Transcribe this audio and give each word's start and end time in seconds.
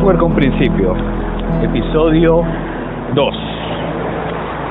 Software 0.00 0.16
con 0.16 0.34
principios, 0.34 0.96
episodio 1.62 2.42
2. 3.14 3.34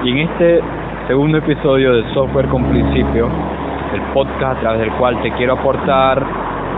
Y 0.04 0.10
en 0.10 0.18
este 0.28 0.60
segundo 1.08 1.38
episodio 1.38 1.94
de 1.94 2.14
Software 2.16 2.48
con 2.48 2.64
principios, 2.64 3.30
el 3.94 4.02
podcast 4.12 4.58
a 4.58 4.60
través 4.62 4.80
del 4.80 4.92
cual 4.94 5.22
te 5.22 5.32
quiero 5.34 5.54
aportar 5.54 6.26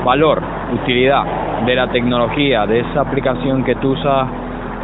valor, 0.04 0.42
utilidad 0.74 1.24
de 1.66 1.76
la 1.76 1.88
tecnología, 1.94 2.66
de 2.68 2.82
esa 2.82 3.00
aplicación 3.00 3.64
que 3.64 3.76
tú 3.76 3.94
usas 3.94 4.28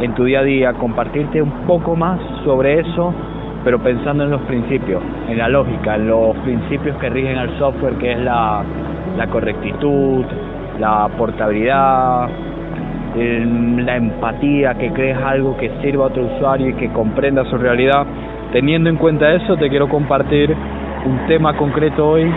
en 0.00 0.14
tu 0.14 0.24
día 0.24 0.40
a 0.40 0.44
día, 0.44 0.72
compartirte 0.72 1.42
un 1.42 1.66
poco 1.66 1.94
más 1.94 2.18
sobre 2.46 2.80
eso, 2.80 3.12
pero 3.64 3.78
pensando 3.80 4.24
en 4.24 4.30
los 4.30 4.40
principios, 4.42 5.02
en 5.28 5.36
la 5.36 5.50
lógica, 5.50 5.96
en 5.96 6.08
los 6.08 6.34
principios 6.38 6.96
que 6.96 7.10
rigen 7.10 7.36
al 7.36 7.58
software, 7.58 7.98
que 7.98 8.12
es 8.12 8.18
la, 8.18 8.62
la 9.18 9.26
correctitud, 9.26 10.24
la 10.80 11.10
portabilidad, 11.18 12.30
la 13.16 13.96
empatía, 13.96 14.74
que 14.74 14.90
crees 14.92 15.18
algo 15.18 15.56
que 15.56 15.70
sirva 15.82 16.04
a 16.04 16.06
otro 16.08 16.24
usuario 16.24 16.68
y 16.68 16.74
que 16.74 16.88
comprenda 16.90 17.44
su 17.46 17.56
realidad. 17.56 18.06
Teniendo 18.52 18.90
en 18.90 18.96
cuenta 18.96 19.32
eso, 19.32 19.56
te 19.56 19.68
quiero 19.68 19.88
compartir 19.88 20.54
un 21.04 21.26
tema 21.26 21.56
concreto 21.56 22.08
hoy 22.08 22.30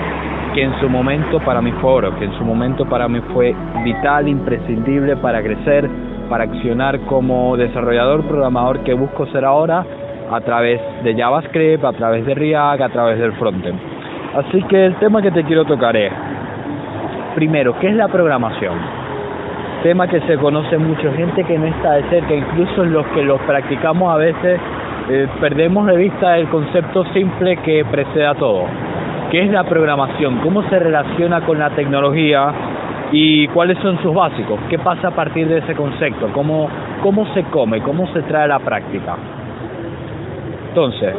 que 0.54 0.64
en 0.64 0.80
su 0.80 0.90
momento 0.90 1.40
para 1.40 1.62
mí 1.62 1.72
fue 1.80 1.92
oro, 1.92 2.18
que 2.18 2.26
en 2.26 2.34
su 2.34 2.44
momento 2.44 2.86
para 2.86 3.08
mí 3.08 3.22
fue 3.34 3.56
vital, 3.84 4.28
imprescindible 4.28 5.16
para 5.18 5.42
crecer, 5.42 5.90
para 6.30 6.44
accionar 6.44 7.00
como 7.02 7.56
desarrollador, 7.56 8.24
programador 8.24 8.80
que 8.80 8.94
busco 8.94 9.26
ser 9.28 9.46
ahora 9.46 9.86
a 10.32 10.42
través 10.42 10.80
de 11.04 11.16
JavaScript, 11.16 11.84
a 11.84 11.94
través 11.94 12.26
de 12.26 12.36
React, 12.36 12.82
a 12.82 12.90
través 12.90 13.20
del 13.20 13.34
frontend. 13.34 13.80
Así 14.36 14.64
que 14.64 14.86
el 14.86 14.96
tema 14.96 15.22
que 15.22 15.32
te 15.32 15.44
quiero 15.44 15.66
tocar 15.66 15.96
es, 15.96 16.12
primero, 17.36 17.78
¿qué 17.80 17.90
es 17.90 17.96
la 17.96 18.08
programación? 18.08 19.01
Tema 19.84 20.08
que 20.08 20.22
se 20.22 20.38
conoce 20.38 20.78
mucho, 20.78 21.12
gente 21.14 21.44
que 21.44 21.58
no 21.58 21.66
está 21.66 21.94
de 21.94 22.04
cerca, 22.10 22.36
incluso 22.36 22.86
los 22.86 23.06
que 23.08 23.24
los 23.24 23.42
practicamos 23.42 24.14
a 24.14 24.18
veces 24.18 24.60
eh, 25.10 25.28
perdemos 25.40 25.88
de 25.88 25.98
vista 25.98 26.38
el 26.38 26.48
concepto 26.50 27.04
simple 27.14 27.58
que 27.58 27.84
precede 27.86 28.28
a 28.28 28.36
todo. 28.36 28.66
¿Qué 29.32 29.44
es 29.44 29.50
la 29.50 29.64
programación? 29.64 30.38
¿Cómo 30.40 30.62
se 30.70 30.78
relaciona 30.78 31.42
con 31.42 31.58
la 31.58 31.72
tecnología? 31.72 32.54
¿Y 33.12 33.48
cuáles 33.48 33.80
son 33.80 34.00
sus 34.04 34.14
básicos? 34.14 34.60
¿Qué 34.70 34.78
pasa 34.78 35.08
a 35.08 35.12
partir 35.12 35.48
de 35.48 35.58
ese 35.58 35.74
concepto? 35.74 36.28
¿Cómo, 36.32 36.70
cómo 37.02 37.26
se 37.34 37.44
come? 37.46 37.82
¿Cómo 37.82 38.06
se 38.14 38.22
trae 38.22 38.44
a 38.44 38.48
la 38.48 38.60
práctica? 38.60 39.16
Entonces, 40.70 41.16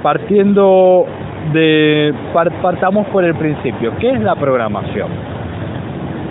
partiendo 0.00 1.06
de, 1.52 2.14
partamos 2.62 3.08
por 3.08 3.24
el 3.24 3.34
principio, 3.34 3.92
¿qué 3.98 4.12
es 4.12 4.20
la 4.20 4.36
programación? 4.36 5.31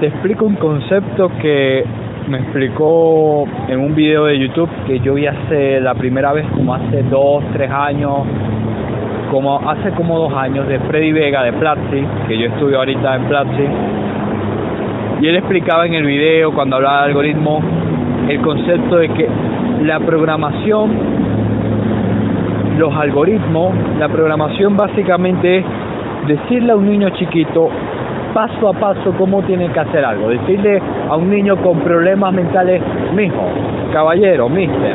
Te 0.02 0.08
explico 0.08 0.46
un 0.46 0.56
concepto 0.56 1.30
que 1.40 1.86
me 2.28 2.40
explicó 2.40 3.46
en 3.68 3.80
un 3.80 3.94
video 3.94 4.26
de 4.26 4.40
YouTube 4.40 4.68
que 4.88 5.00
yo 5.00 5.14
vi 5.14 5.28
hace 5.28 5.80
la 5.80 5.94
primera 5.94 6.34
vez 6.34 6.48
como 6.56 6.74
hace 6.74 7.04
dos, 7.04 7.44
tres 7.54 7.70
años, 7.70 8.26
como 9.30 9.60
hace 9.70 9.92
como 9.92 10.18
dos 10.18 10.34
años 10.34 10.68
de 10.68 10.80
Freddy 10.80 11.12
Vega 11.12 11.44
de 11.44 11.54
Platzi, 11.54 12.04
que 12.28 12.36
yo 12.36 12.48
estudio 12.48 12.80
ahorita 12.80 13.16
en 13.16 13.26
Platzi, 13.26 13.68
y 15.22 15.28
él 15.28 15.36
explicaba 15.36 15.86
en 15.86 15.94
el 15.94 16.04
video 16.04 16.52
cuando 16.52 16.78
hablaba 16.78 17.02
de 17.02 17.10
algoritmo 17.10 17.62
el 18.28 18.42
concepto 18.42 18.96
de 18.96 19.08
que 19.10 19.30
la 19.84 20.00
programación 20.00 20.90
los 22.80 22.96
algoritmos, 22.96 23.76
la 24.00 24.10
programación 24.10 24.76
básicamente 24.76 25.60
es 25.60 25.66
decirle 26.26 26.72
a 26.72 26.76
un 26.76 26.90
niño 26.90 27.10
chiquito 27.12 27.70
paso 28.34 28.70
a 28.70 28.74
paso 28.74 29.14
cómo 29.18 29.42
tiene 29.44 29.70
que 29.70 29.80
hacer 29.80 30.04
algo. 30.04 30.30
Decirle 30.30 30.82
a 31.10 31.16
un 31.16 31.30
niño 31.30 31.58
con 31.58 31.80
problemas 31.80 32.34
mentales, 32.34 32.82
mijo, 33.14 33.44
caballero, 33.94 34.50
mister, 34.50 34.94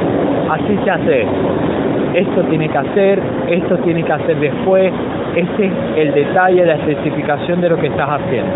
así 0.51 0.79
se 0.85 0.91
hace 0.91 1.23
esto. 1.23 1.67
Esto 2.15 2.43
tiene 2.45 2.69
que 2.69 2.79
hacer, 2.79 3.21
esto 3.49 3.77
tiene 3.79 4.03
que 4.03 4.13
hacer 4.13 4.41
después. 4.41 4.93
Ese 5.35 5.67
es 5.67 5.73
el 5.97 6.15
detalle, 6.15 6.65
la 6.65 6.75
especificación 6.75 7.61
de 7.61 7.69
lo 7.69 7.77
que 7.77 7.89
estás 7.89 8.09
haciendo. 8.09 8.55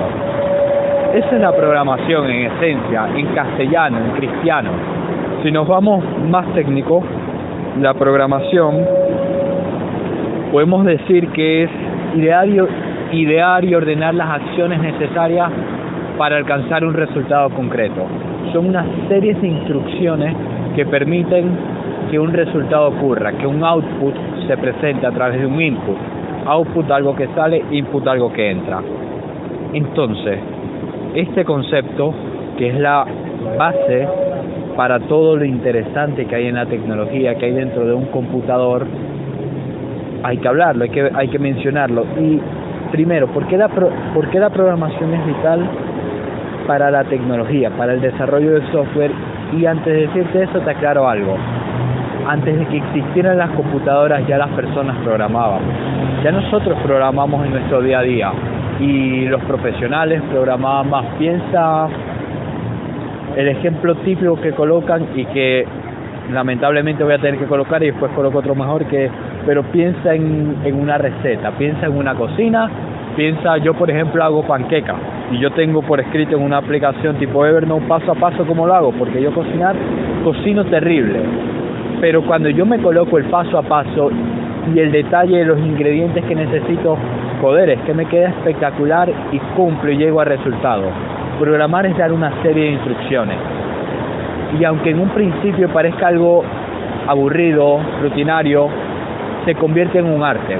Esa 1.14 1.34
es 1.34 1.40
la 1.40 1.52
programación 1.52 2.30
en 2.30 2.52
esencia, 2.52 3.08
en 3.14 3.26
castellano, 3.34 3.98
en 3.98 4.10
cristiano. 4.12 4.70
Si 5.42 5.50
nos 5.50 5.66
vamos 5.68 6.02
más 6.30 6.46
técnico, 6.54 7.02
la 7.80 7.92
programación 7.94 8.86
podemos 10.52 10.84
decir 10.84 11.28
que 11.28 11.64
es 11.64 11.70
ideario 12.14 12.68
idear 13.12 13.64
y 13.64 13.74
ordenar 13.74 14.14
las 14.14 14.28
acciones 14.30 14.80
necesarias 14.80 15.50
para 16.18 16.36
alcanzar 16.36 16.84
un 16.84 16.94
resultado 16.94 17.50
concreto. 17.50 18.06
Son 18.52 18.66
una 18.66 18.84
serie 19.08 19.34
de 19.34 19.48
instrucciones 19.48 20.34
que 20.76 20.84
permiten 20.86 21.50
que 22.10 22.18
un 22.18 22.32
resultado 22.32 22.88
ocurra, 22.88 23.32
que 23.32 23.46
un 23.46 23.62
output 23.64 24.14
se 24.46 24.56
presente 24.56 25.06
a 25.06 25.12
través 25.12 25.40
de 25.40 25.46
un 25.46 25.60
input. 25.60 25.96
Output 26.46 26.90
algo 26.90 27.14
que 27.14 27.28
sale, 27.28 27.62
input 27.70 28.06
algo 28.06 28.32
que 28.32 28.50
entra. 28.50 28.82
Entonces, 29.72 30.38
este 31.14 31.44
concepto, 31.44 32.12
que 32.58 32.68
es 32.68 32.78
la 32.78 33.06
base 33.56 34.08
para 34.76 34.98
todo 35.00 35.36
lo 35.36 35.44
interesante 35.44 36.26
que 36.26 36.34
hay 36.34 36.46
en 36.46 36.56
la 36.56 36.66
tecnología, 36.66 37.34
que 37.36 37.46
hay 37.46 37.52
dentro 37.52 37.86
de 37.86 37.94
un 37.94 38.06
computador, 38.06 38.86
hay 40.22 40.36
que 40.38 40.48
hablarlo, 40.48 40.84
hay 40.84 40.90
que, 40.90 41.10
hay 41.14 41.28
que 41.28 41.38
mencionarlo. 41.38 42.04
Y 42.20 42.40
primero, 42.90 43.26
¿por 43.28 43.46
qué, 43.46 43.56
la 43.56 43.68
¿por 43.68 44.28
qué 44.30 44.38
la 44.38 44.50
programación 44.50 45.14
es 45.14 45.26
vital 45.26 45.68
para 46.66 46.90
la 46.90 47.04
tecnología, 47.04 47.70
para 47.70 47.94
el 47.94 48.00
desarrollo 48.00 48.52
del 48.52 48.72
software? 48.72 49.12
Y 49.56 49.66
antes 49.66 49.92
de 49.92 50.06
decirte 50.06 50.42
eso, 50.44 50.60
te 50.60 50.70
aclaro 50.70 51.08
algo. 51.08 51.36
Antes 52.28 52.58
de 52.58 52.66
que 52.66 52.76
existieran 52.76 53.38
las 53.38 53.50
computadoras, 53.50 54.26
ya 54.26 54.38
las 54.38 54.50
personas 54.50 54.96
programaban. 54.98 55.62
Ya 56.22 56.30
nosotros 56.30 56.78
programamos 56.84 57.44
en 57.46 57.52
nuestro 57.52 57.80
día 57.82 58.00
a 58.00 58.02
día. 58.02 58.32
Y 58.78 59.26
los 59.26 59.42
profesionales 59.44 60.22
programaban 60.30 60.90
más. 60.90 61.06
Piensa 61.18 61.88
el 63.36 63.48
ejemplo 63.48 63.94
típico 63.96 64.40
que 64.40 64.52
colocan 64.52 65.08
y 65.14 65.24
que 65.26 65.66
lamentablemente 66.32 67.04
voy 67.04 67.14
a 67.14 67.18
tener 67.18 67.38
que 67.38 67.46
colocar 67.46 67.82
y 67.82 67.86
después 67.86 68.12
coloco 68.12 68.38
otro 68.38 68.54
mejor 68.54 68.86
que 68.86 69.10
pero 69.46 69.62
piensa 69.64 70.14
en, 70.14 70.56
en 70.64 70.80
una 70.80 70.98
receta, 70.98 71.52
piensa 71.52 71.86
en 71.86 71.96
una 71.96 72.14
cocina, 72.14 72.70
piensa, 73.16 73.58
yo 73.58 73.74
por 73.74 73.90
ejemplo 73.90 74.22
hago 74.22 74.42
panqueca 74.46 74.94
y 75.30 75.38
yo 75.38 75.50
tengo 75.52 75.82
por 75.82 76.00
escrito 76.00 76.36
en 76.36 76.42
una 76.42 76.58
aplicación 76.58 77.16
tipo 77.16 77.44
Evernote 77.44 77.86
paso 77.86 78.12
a 78.12 78.14
paso 78.14 78.44
cómo 78.46 78.66
lo 78.66 78.74
hago, 78.74 78.92
porque 78.92 79.22
yo 79.22 79.32
cocinar 79.32 79.74
cocino 80.24 80.64
terrible, 80.66 81.20
pero 82.00 82.22
cuando 82.22 82.48
yo 82.48 82.66
me 82.66 82.78
coloco 82.78 83.18
el 83.18 83.24
paso 83.24 83.58
a 83.58 83.62
paso 83.62 84.10
y 84.74 84.78
el 84.78 84.92
detalle 84.92 85.38
de 85.38 85.44
los 85.44 85.58
ingredientes 85.58 86.24
que 86.24 86.34
necesito, 86.34 86.96
joder, 87.40 87.70
es 87.70 87.80
que 87.80 87.94
me 87.94 88.06
queda 88.06 88.28
espectacular 88.28 89.10
y 89.32 89.38
cumplo 89.56 89.90
y 89.90 89.96
llego 89.96 90.20
al 90.20 90.26
resultado. 90.26 90.84
Programar 91.38 91.86
es 91.86 91.96
dar 91.96 92.12
una 92.12 92.42
serie 92.42 92.64
de 92.64 92.70
instrucciones. 92.72 93.59
Y 94.58 94.64
aunque 94.64 94.90
en 94.90 95.00
un 95.00 95.10
principio 95.10 95.68
parezca 95.68 96.08
algo 96.08 96.42
aburrido, 97.06 97.80
rutinario, 98.02 98.68
se 99.44 99.54
convierte 99.54 99.98
en 99.98 100.06
un 100.06 100.22
arte, 100.22 100.58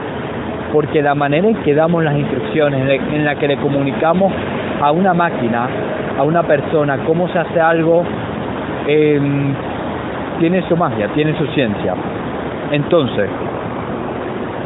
porque 0.72 1.02
la 1.02 1.14
manera 1.14 1.48
en 1.48 1.56
que 1.56 1.74
damos 1.74 2.02
las 2.02 2.16
instrucciones, 2.16 3.00
en 3.12 3.24
la 3.24 3.34
que 3.34 3.48
le 3.48 3.56
comunicamos 3.56 4.32
a 4.80 4.92
una 4.92 5.12
máquina, 5.12 5.68
a 6.18 6.22
una 6.22 6.42
persona, 6.42 6.98
cómo 7.06 7.28
se 7.28 7.38
hace 7.38 7.60
algo, 7.60 8.04
em, 8.86 9.54
tiene 10.38 10.62
su 10.68 10.76
magia, 10.76 11.08
tiene 11.14 11.36
su 11.36 11.46
ciencia. 11.48 11.94
Entonces, 12.72 13.28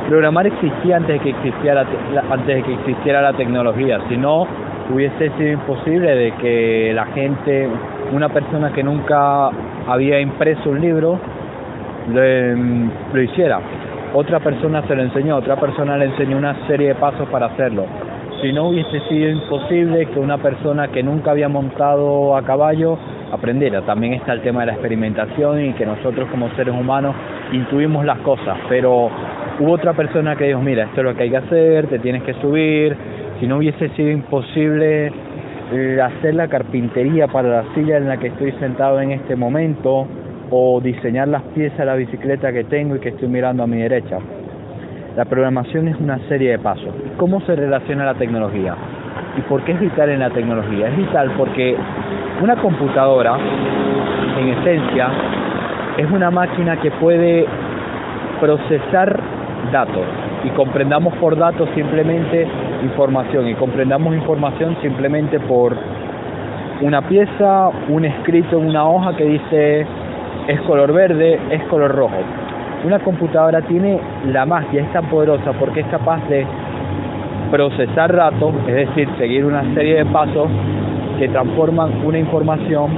programar 0.08 0.46
existía 0.46 0.96
antes 0.96 1.14
de 1.14 1.20
que 1.20 1.30
existiera 1.30 1.84
antes 2.30 2.56
de 2.56 2.62
que 2.62 2.74
existiera 2.74 3.22
la 3.22 3.32
tecnología, 3.32 3.98
si 4.08 4.16
no 4.16 4.46
hubiese 4.92 5.30
sido 5.30 5.52
imposible 5.52 6.14
de 6.14 6.32
que 6.32 6.92
la 6.94 7.06
gente, 7.06 7.68
una 8.12 8.28
persona 8.28 8.72
que 8.72 8.82
nunca 8.82 9.50
había 9.86 10.20
impreso 10.20 10.70
un 10.70 10.80
libro, 10.80 11.18
lo, 12.08 12.22
em, 12.22 12.90
lo 13.12 13.22
hiciera 13.22 13.60
otra 14.14 14.38
persona 14.38 14.86
se 14.86 14.94
lo 14.94 15.02
enseñó, 15.02 15.36
otra 15.36 15.56
persona 15.56 15.96
le 15.96 16.04
enseñó 16.04 16.38
una 16.38 16.54
serie 16.68 16.88
de 16.88 16.94
pasos 16.94 17.28
para 17.30 17.46
hacerlo. 17.46 17.84
Si 18.40 18.52
no 18.52 18.68
hubiese 18.68 19.00
sido 19.08 19.28
imposible 19.28 20.06
que 20.06 20.20
una 20.20 20.38
persona 20.38 20.86
que 20.86 21.02
nunca 21.02 21.32
había 21.32 21.48
montado 21.48 22.36
a 22.36 22.42
caballo 22.42 22.96
aprendiera. 23.32 23.82
También 23.82 24.12
está 24.12 24.32
el 24.32 24.42
tema 24.42 24.60
de 24.60 24.66
la 24.66 24.72
experimentación 24.74 25.64
y 25.64 25.72
que 25.72 25.84
nosotros 25.84 26.28
como 26.30 26.48
seres 26.50 26.72
humanos 26.72 27.16
intuimos 27.50 28.04
las 28.04 28.18
cosas, 28.18 28.56
pero 28.68 29.10
hubo 29.58 29.72
otra 29.72 29.94
persona 29.94 30.36
que 30.36 30.44
dijo, 30.44 30.60
mira, 30.60 30.84
esto 30.84 31.00
es 31.00 31.04
lo 31.06 31.16
que 31.16 31.24
hay 31.24 31.30
que 31.30 31.38
hacer, 31.38 31.88
te 31.88 31.98
tienes 31.98 32.22
que 32.22 32.34
subir. 32.34 32.96
Si 33.40 33.48
no 33.48 33.56
hubiese 33.56 33.88
sido 33.96 34.10
imposible 34.10 35.12
hacer 36.02 36.34
la 36.34 36.48
carpintería 36.48 37.26
para 37.28 37.48
la 37.48 37.74
silla 37.74 37.96
en 37.96 38.08
la 38.08 38.16
que 38.16 38.28
estoy 38.28 38.52
sentado 38.52 39.00
en 39.00 39.12
este 39.12 39.36
momento, 39.36 40.06
o 40.50 40.80
diseñar 40.80 41.28
las 41.28 41.42
piezas 41.54 41.78
de 41.78 41.84
la 41.86 41.94
bicicleta 41.94 42.52
que 42.52 42.64
tengo 42.64 42.96
y 42.96 43.00
que 43.00 43.08
estoy 43.10 43.28
mirando 43.28 43.62
a 43.62 43.66
mi 43.66 43.78
derecha. 43.78 44.18
La 45.16 45.24
programación 45.24 45.88
es 45.88 45.96
una 45.98 46.18
serie 46.28 46.52
de 46.52 46.58
pasos. 46.58 46.94
¿Cómo 47.16 47.40
se 47.42 47.56
relaciona 47.56 48.04
la 48.04 48.14
tecnología? 48.14 48.74
¿Y 49.36 49.40
por 49.42 49.62
qué 49.64 49.72
es 49.72 49.80
vital 49.80 50.10
en 50.10 50.20
la 50.20 50.30
tecnología? 50.30 50.88
Es 50.88 50.96
vital 50.96 51.32
porque 51.36 51.76
Una 52.42 52.56
computadora, 52.56 53.38
en 54.40 54.48
esencia, 54.48 55.08
es 55.96 56.10
una 56.10 56.30
máquina 56.32 56.80
que 56.80 56.90
puede 56.90 57.46
procesar 58.40 59.20
datos 59.70 60.04
y 60.42 60.50
comprendamos 60.50 61.14
por 61.18 61.36
datos 61.36 61.68
simplemente 61.76 62.46
información 62.84 63.48
y 63.48 63.54
comprendamos 63.54 64.14
información 64.14 64.76
simplemente 64.82 65.40
por 65.40 65.76
una 66.80 67.02
pieza, 67.02 67.70
un 67.88 68.04
escrito 68.04 68.58
en 68.58 68.68
una 68.68 68.86
hoja 68.86 69.16
que 69.16 69.24
dice 69.24 69.86
es 70.48 70.60
color 70.62 70.92
verde, 70.92 71.38
es 71.50 71.62
color 71.64 71.92
rojo. 71.92 72.16
Una 72.84 72.98
computadora 72.98 73.62
tiene 73.62 73.98
la 74.26 74.44
magia, 74.44 74.82
es 74.82 74.92
tan 74.92 75.06
poderosa 75.06 75.52
porque 75.58 75.80
es 75.80 75.86
capaz 75.86 76.20
de 76.28 76.46
procesar 77.50 78.14
datos, 78.14 78.54
es 78.66 78.74
decir, 78.74 79.08
seguir 79.16 79.44
una 79.44 79.62
serie 79.74 79.96
de 79.96 80.06
pasos 80.06 80.48
que 81.18 81.28
transforman 81.28 82.04
una 82.04 82.18
información, 82.18 82.90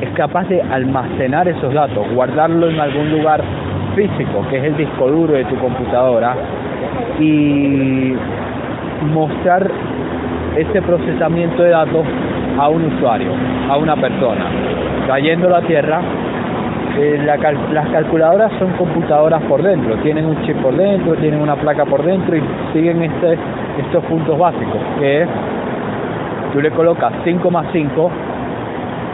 es 0.00 0.10
capaz 0.10 0.46
de 0.48 0.60
almacenar 0.60 1.48
esos 1.48 1.72
datos, 1.72 2.06
guardarlo 2.14 2.68
en 2.68 2.78
algún 2.78 3.10
lugar 3.10 3.42
físico, 3.96 4.46
que 4.50 4.58
es 4.58 4.64
el 4.64 4.76
disco 4.76 5.08
duro 5.08 5.32
de 5.32 5.44
tu 5.46 5.56
computadora, 5.56 6.36
y 7.18 8.12
mostrar 9.02 9.70
ese 10.56 10.82
procesamiento 10.82 11.62
de 11.62 11.70
datos 11.70 12.06
a 12.58 12.68
un 12.68 12.84
usuario, 12.84 13.30
a 13.68 13.76
una 13.76 13.96
persona, 13.96 14.46
trayendo 15.06 15.54
a 15.54 15.62
tierra. 15.62 16.00
Eh, 16.98 17.20
las 17.22 17.88
calculadoras 17.90 18.50
son 18.58 18.72
computadoras 18.72 19.42
por 19.42 19.62
dentro, 19.62 19.96
tienen 19.98 20.24
un 20.24 20.40
chip 20.46 20.56
por 20.62 20.74
dentro, 20.74 21.14
tienen 21.16 21.42
una 21.42 21.54
placa 21.54 21.84
por 21.84 22.02
dentro 22.02 22.34
y 22.34 22.42
siguen 22.72 23.02
este, 23.02 23.38
estos 23.78 24.02
puntos 24.04 24.38
básicos, 24.38 24.80
que 24.98 25.22
es, 25.22 25.28
tú 26.54 26.60
le 26.62 26.70
colocas 26.70 27.12
5 27.22 27.50
más 27.50 27.66
5 27.70 28.10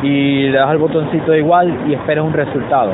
y 0.04 0.48
le 0.48 0.58
das 0.58 0.68
al 0.68 0.78
botoncito 0.78 1.32
de 1.32 1.40
igual 1.40 1.76
y 1.88 1.94
esperas 1.94 2.24
un 2.24 2.32
resultado. 2.32 2.92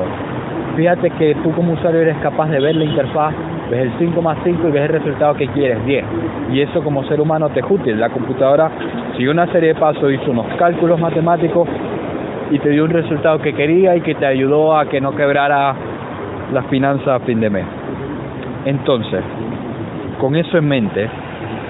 Fíjate 0.75 1.11
que 1.11 1.35
tú 1.43 1.53
como 1.53 1.75
usuario 1.75 2.01
eres 2.01 2.17
capaz 2.19 2.49
de 2.49 2.59
ver 2.59 2.77
la 2.77 2.85
interfaz 2.85 3.35
ves 3.71 3.81
el 3.81 3.93
5 3.99 4.23
más 4.23 4.39
5 4.45 4.69
y 4.69 4.71
ves 4.71 4.83
el 4.83 4.89
resultado 4.89 5.35
que 5.35 5.47
quieres, 5.49 5.85
10. 5.85 6.05
Y 6.53 6.61
eso 6.61 6.83
como 6.83 7.05
ser 7.05 7.21
humano 7.21 7.49
te 7.51 7.61
es 7.61 7.67
útil. 7.69 7.99
La 7.99 8.11
computadora 8.11 8.71
siguió 9.17 9.31
una 9.31 9.51
serie 9.53 9.75
de 9.75 9.81
pasos, 9.81 10.13
hizo 10.13 10.31
unos 10.31 10.47
cálculos 10.57 10.99
matemáticos 10.99 11.69
y 12.51 12.59
te 12.59 12.71
dio 12.71 12.85
un 12.85 12.91
resultado 12.91 13.39
que 13.41 13.53
quería 13.53 13.97
y 13.97 14.01
que 14.01 14.15
te 14.15 14.27
ayudó 14.27 14.77
a 14.77 14.87
que 14.87 15.01
no 15.01 15.15
quebrara 15.15 15.75
las 16.53 16.67
finanzas 16.67 17.09
a 17.09 17.21
fin 17.21 17.41
de 17.41 17.51
mes. 17.51 17.67
Entonces, 18.65 19.23
con 20.19 20.35
eso 20.37 20.59
en 20.59 20.69
mente, 20.69 21.09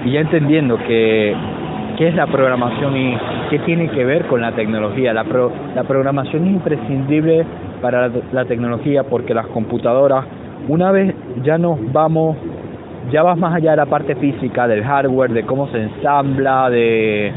y 0.05 0.11
ya 0.11 0.21
entendiendo 0.21 0.77
que 0.77 1.35
qué 1.97 2.07
es 2.07 2.15
la 2.15 2.27
programación 2.27 2.95
y 2.95 3.17
qué 3.49 3.59
tiene 3.59 3.89
que 3.89 4.05
ver 4.05 4.25
con 4.27 4.41
la 4.41 4.53
tecnología, 4.53 5.13
la, 5.13 5.25
la 5.75 5.83
programación 5.83 6.45
es 6.45 6.51
imprescindible 6.53 7.45
para 7.81 8.09
la 8.31 8.45
tecnología 8.45 9.03
porque 9.03 9.33
las 9.33 9.47
computadoras 9.47 10.25
una 10.69 10.91
vez 10.91 11.15
ya 11.43 11.57
nos 11.57 11.79
vamos, 11.91 12.37
ya 13.11 13.23
vas 13.23 13.37
más 13.37 13.55
allá 13.55 13.71
de 13.71 13.77
la 13.77 13.85
parte 13.87 14.15
física, 14.15 14.67
del 14.67 14.83
hardware, 14.83 15.31
de 15.31 15.43
cómo 15.43 15.67
se 15.69 15.81
ensambla, 15.81 16.69
de, 16.69 17.33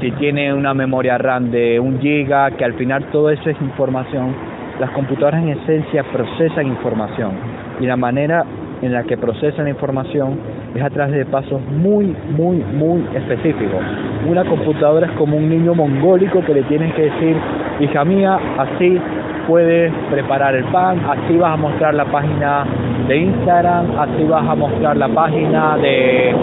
si 0.00 0.10
tiene 0.12 0.52
una 0.54 0.72
memoria 0.72 1.18
RAM 1.18 1.50
de 1.50 1.78
un 1.78 2.00
giga, 2.00 2.50
que 2.52 2.64
al 2.64 2.72
final 2.74 3.04
todo 3.12 3.28
eso 3.28 3.50
es 3.50 3.60
información. 3.60 4.34
Las 4.80 4.90
computadoras 4.90 5.42
en 5.42 5.50
esencia 5.50 6.04
procesan 6.04 6.66
información 6.66 7.32
y 7.80 7.86
la 7.86 7.96
manera 7.96 8.44
en 8.80 8.92
la 8.92 9.04
que 9.04 9.16
procesan 9.18 9.64
la 9.64 9.70
información 9.70 10.38
es 10.74 10.82
a 10.82 10.90
través 10.90 11.14
de 11.14 11.26
pasos 11.26 11.60
muy, 11.70 12.16
muy, 12.30 12.56
muy 12.56 13.04
específicos. 13.14 13.80
Una 14.26 14.44
computadora 14.44 15.06
es 15.06 15.12
como 15.12 15.36
un 15.36 15.50
niño 15.50 15.74
mongólico 15.74 16.42
que 16.44 16.54
le 16.54 16.62
tienes 16.62 16.94
que 16.94 17.02
decir, 17.02 17.36
hija 17.80 18.04
mía, 18.04 18.38
así 18.58 18.98
puedes 19.46 19.92
preparar 20.10 20.54
el 20.54 20.64
pan, 20.64 21.00
así 21.08 21.36
vas 21.36 21.52
a 21.52 21.56
mostrar 21.56 21.94
la 21.94 22.04
página 22.04 22.64
de 23.08 23.16
Instagram, 23.16 23.98
así 23.98 24.24
vas 24.24 24.48
a 24.48 24.54
mostrar 24.54 24.96
la 24.96 25.08
página 25.08 25.76
de 25.78 26.34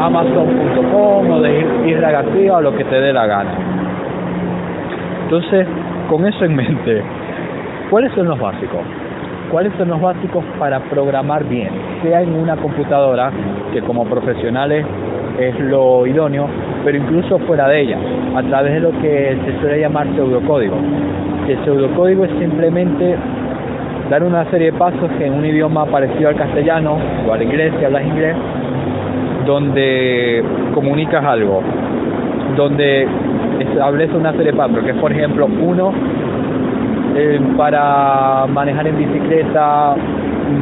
Amazon.com 0.00 1.30
o 1.30 1.40
de 1.40 1.66
Isla 1.86 2.10
García 2.10 2.54
o 2.54 2.60
lo 2.60 2.74
que 2.76 2.84
te 2.84 3.00
dé 3.00 3.12
la 3.12 3.26
gana. 3.26 3.50
Entonces, 5.24 5.66
con 6.08 6.26
eso 6.26 6.44
en 6.44 6.56
mente, 6.56 7.02
¿cuáles 7.88 8.12
son 8.14 8.26
los 8.26 8.38
básicos? 8.38 8.80
¿Cuáles 9.50 9.72
son 9.78 9.88
los 9.88 10.00
básicos 10.00 10.44
para 10.58 10.80
programar 10.80 11.44
bien? 11.44 11.70
Sea 12.02 12.22
en 12.22 12.34
una 12.34 12.56
computadora, 12.56 13.30
que 13.72 13.80
como 13.82 14.04
profesionales 14.06 14.86
es 15.38 15.58
lo 15.60 16.06
idóneo, 16.06 16.46
pero 16.84 16.98
incluso 16.98 17.38
fuera 17.40 17.68
de 17.68 17.80
ella, 17.80 17.98
a 18.36 18.42
través 18.42 18.74
de 18.74 18.80
lo 18.80 18.90
que 19.00 19.36
se 19.44 19.60
suele 19.60 19.80
llamar 19.80 20.06
pseudocódigo. 20.14 20.76
El 21.48 21.64
pseudocódigo 21.64 22.24
es 22.24 22.30
simplemente 22.38 23.16
dar 24.10 24.22
una 24.24 24.44
serie 24.50 24.72
de 24.72 24.78
pasos 24.78 25.10
en 25.20 25.34
un 25.34 25.46
idioma 25.46 25.86
parecido 25.86 26.28
al 26.28 26.36
castellano 26.36 26.98
o 27.28 27.32
al 27.32 27.42
inglés 27.42 27.72
si 27.78 27.84
hablas 27.84 28.04
inglés, 28.04 28.34
donde 29.46 30.44
comunicas 30.74 31.24
algo, 31.24 31.62
donde 32.56 33.06
establece 33.60 34.16
una 34.16 34.32
serie 34.32 34.52
de 34.52 34.56
pasos, 34.58 34.78
que 34.84 34.94
por 34.94 35.12
ejemplo 35.12 35.46
uno, 35.46 35.92
eh, 37.16 37.40
para 37.56 38.46
manejar 38.48 38.86
en 38.86 38.98
bicicleta 38.98 39.94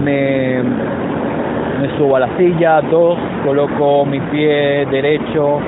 me, 0.05 0.63
me 1.81 1.97
subo 1.97 2.17
a 2.17 2.21
la 2.21 2.37
silla, 2.37 2.81
dos, 2.83 3.19
coloco 3.45 4.05
mi 4.05 4.21
pie 4.21 4.87
derecho 4.87 5.61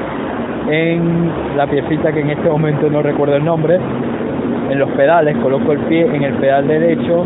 en 0.69 1.31
la 1.57 1.67
piecita 1.67 2.13
que 2.13 2.21
en 2.21 2.31
este 2.31 2.49
momento 2.49 2.91
no 2.91 3.03
recuerdo 3.03 3.37
el 3.37 3.45
nombre, 3.45 3.79
en 4.71 4.79
los 4.79 4.91
pedales, 4.91 5.37
coloco 5.39 5.73
el 5.73 5.79
pie 5.81 6.07
en 6.13 6.23
el 6.23 6.35
pedal 6.35 6.67
derecho 6.67 7.25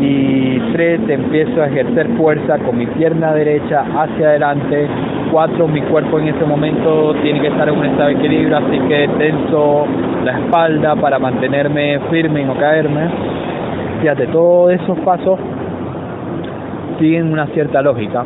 y 0.00 0.58
tres, 0.72 1.00
empiezo 1.08 1.62
a 1.62 1.66
ejercer 1.66 2.08
fuerza 2.16 2.58
con 2.58 2.76
mi 2.76 2.86
pierna 2.86 3.32
derecha 3.32 3.84
hacia 3.96 4.28
adelante, 4.28 4.86
cuatro, 5.32 5.66
mi 5.66 5.80
cuerpo 5.82 6.18
en 6.18 6.28
este 6.28 6.44
momento 6.44 7.14
tiene 7.22 7.40
que 7.40 7.48
estar 7.48 7.68
en 7.68 7.78
un 7.78 7.86
estado 7.86 8.08
de 8.08 8.14
equilibrio, 8.14 8.58
así 8.58 8.78
que 8.88 9.08
tenso 9.18 9.86
la 10.24 10.32
espalda 10.38 10.94
para 10.96 11.18
mantenerme 11.18 12.00
firme 12.10 12.42
y 12.42 12.44
no 12.44 12.54
caerme. 12.54 13.08
Fíjate, 14.00 14.26
todos 14.26 14.72
esos 14.72 14.98
pasos 15.00 15.38
siguen 16.98 17.32
una 17.32 17.46
cierta 17.48 17.82
lógica 17.82 18.24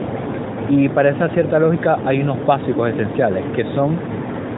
y 0.69 0.89
para 0.89 1.11
esa 1.11 1.29
cierta 1.31 1.59
lógica 1.59 1.99
hay 2.05 2.21
unos 2.21 2.45
básicos 2.47 2.91
esenciales 2.91 3.45
que 3.55 3.65
son 3.75 3.97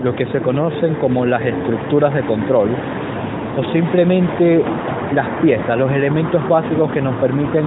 lo 0.03 0.15
que 0.15 0.27
se 0.27 0.41
conocen 0.41 0.95
como 0.95 1.27
las 1.27 1.43
estructuras 1.43 2.15
de 2.15 2.23
control 2.23 2.71
o 3.57 3.73
simplemente 3.73 4.63
las 5.15 5.29
piezas, 5.43 5.77
los 5.79 5.91
elementos 5.93 6.47
básicos 6.49 6.91
que 6.93 7.03
nos 7.03 7.15
permiten 7.17 7.65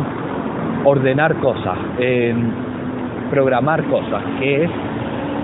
ordenar 0.85 1.35
cosas, 1.35 1.77
programar 3.29 3.83
cosas, 3.85 4.23
que 4.39 4.63
es 4.63 4.69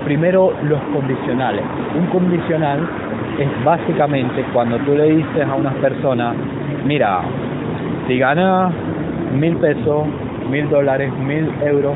primero 0.04 0.52
los 0.64 0.80
condicionales. 0.94 1.62
Un 1.98 2.06
condicional 2.06 2.80
es 3.38 3.64
básicamente 3.64 4.44
cuando 4.52 4.78
tú 4.78 4.94
le 4.94 5.16
dices 5.16 5.46
a 5.48 5.54
una 5.54 5.72
persona, 5.72 6.34
mira, 6.84 7.22
si 8.06 8.18
ganas 8.18 8.72
mil 9.38 9.56
pesos, 9.56 10.06
mil 10.50 10.68
dólares, 10.68 11.12
mil 11.18 11.48
euros, 11.64 11.94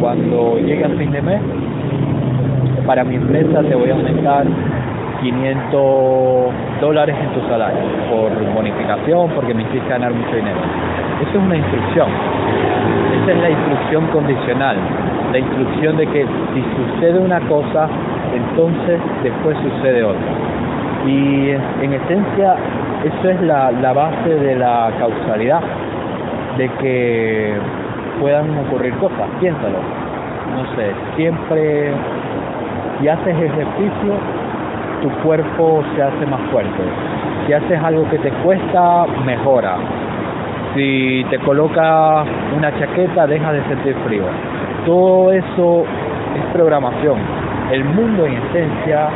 cuando 0.00 0.58
llegue 0.58 0.84
a 0.84 0.90
fin 0.90 1.10
de 1.10 1.22
mes, 1.22 1.40
para 2.86 3.02
mi 3.04 3.16
empresa 3.16 3.62
te 3.62 3.74
voy 3.74 3.90
a 3.90 3.94
aumentar 3.94 4.46
500 5.22 6.80
dólares 6.80 7.16
en 7.20 7.28
tu 7.32 7.48
salario 7.48 7.80
por 8.10 8.54
bonificación, 8.54 9.30
porque 9.30 9.54
me 9.54 9.62
hiciste 9.62 9.88
ganar 9.88 10.12
mucho 10.12 10.36
dinero. 10.36 10.58
Eso 11.22 11.38
es 11.38 11.44
una 11.44 11.56
instrucción. 11.56 12.08
Esa 13.22 13.32
es 13.32 13.38
la 13.40 13.50
instrucción 13.50 14.06
condicional. 14.08 14.76
La 15.32 15.38
instrucción 15.38 15.96
de 15.96 16.06
que 16.06 16.26
si 16.54 16.62
sucede 16.76 17.18
una 17.18 17.40
cosa, 17.40 17.88
entonces 18.34 19.00
después 19.22 19.56
sucede 19.58 20.04
otra. 20.04 20.32
Y 21.06 21.50
en 21.82 21.92
esencia, 21.92 22.56
eso 23.04 23.30
es 23.30 23.40
la, 23.42 23.72
la 23.72 23.92
base 23.92 24.34
de 24.34 24.54
la 24.56 24.92
causalidad, 24.98 25.60
de 26.58 26.68
que 26.80 27.54
puedan 28.20 28.58
ocurrir 28.58 28.94
cosas. 28.94 29.28
Piénsalo. 29.40 29.78
No 30.54 30.64
sé, 30.76 30.92
siempre 31.16 31.92
si 32.98 33.08
haces 33.08 33.36
ejercicio, 33.36 34.14
tu 35.02 35.10
cuerpo 35.22 35.84
se 35.94 36.02
hace 36.02 36.26
más 36.26 36.40
fuerte. 36.50 36.82
Si 37.46 37.52
haces 37.52 37.82
algo 37.82 38.08
que 38.08 38.18
te 38.18 38.30
cuesta, 38.42 39.06
mejora. 39.24 39.76
Si 40.74 41.24
te 41.30 41.38
colocas 41.40 42.26
una 42.56 42.78
chaqueta, 42.78 43.26
dejas 43.26 43.52
de 43.52 43.64
sentir 43.64 43.96
frío. 44.06 44.24
Todo 44.84 45.32
eso 45.32 45.84
es 46.36 46.44
programación. 46.52 47.18
El 47.70 47.84
mundo 47.84 48.26
en 48.26 48.34
esencia 48.34 49.08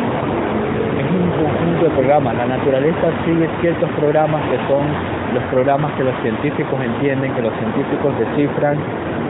es 0.99 1.11
un 1.11 1.30
conjunto 1.30 1.85
de 1.85 1.90
programas. 1.90 2.37
La 2.37 2.47
naturaleza 2.47 3.09
sigue 3.25 3.49
ciertos 3.61 3.90
programas 3.92 4.42
que 4.50 4.57
son 4.69 4.87
los 5.35 5.45
programas 5.45 5.93
que 5.93 6.05
los 6.05 6.15
científicos 6.23 6.81
entienden, 6.83 7.33
que 7.35 7.43
los 7.43 7.53
científicos 7.55 8.13
descifran 8.19 8.79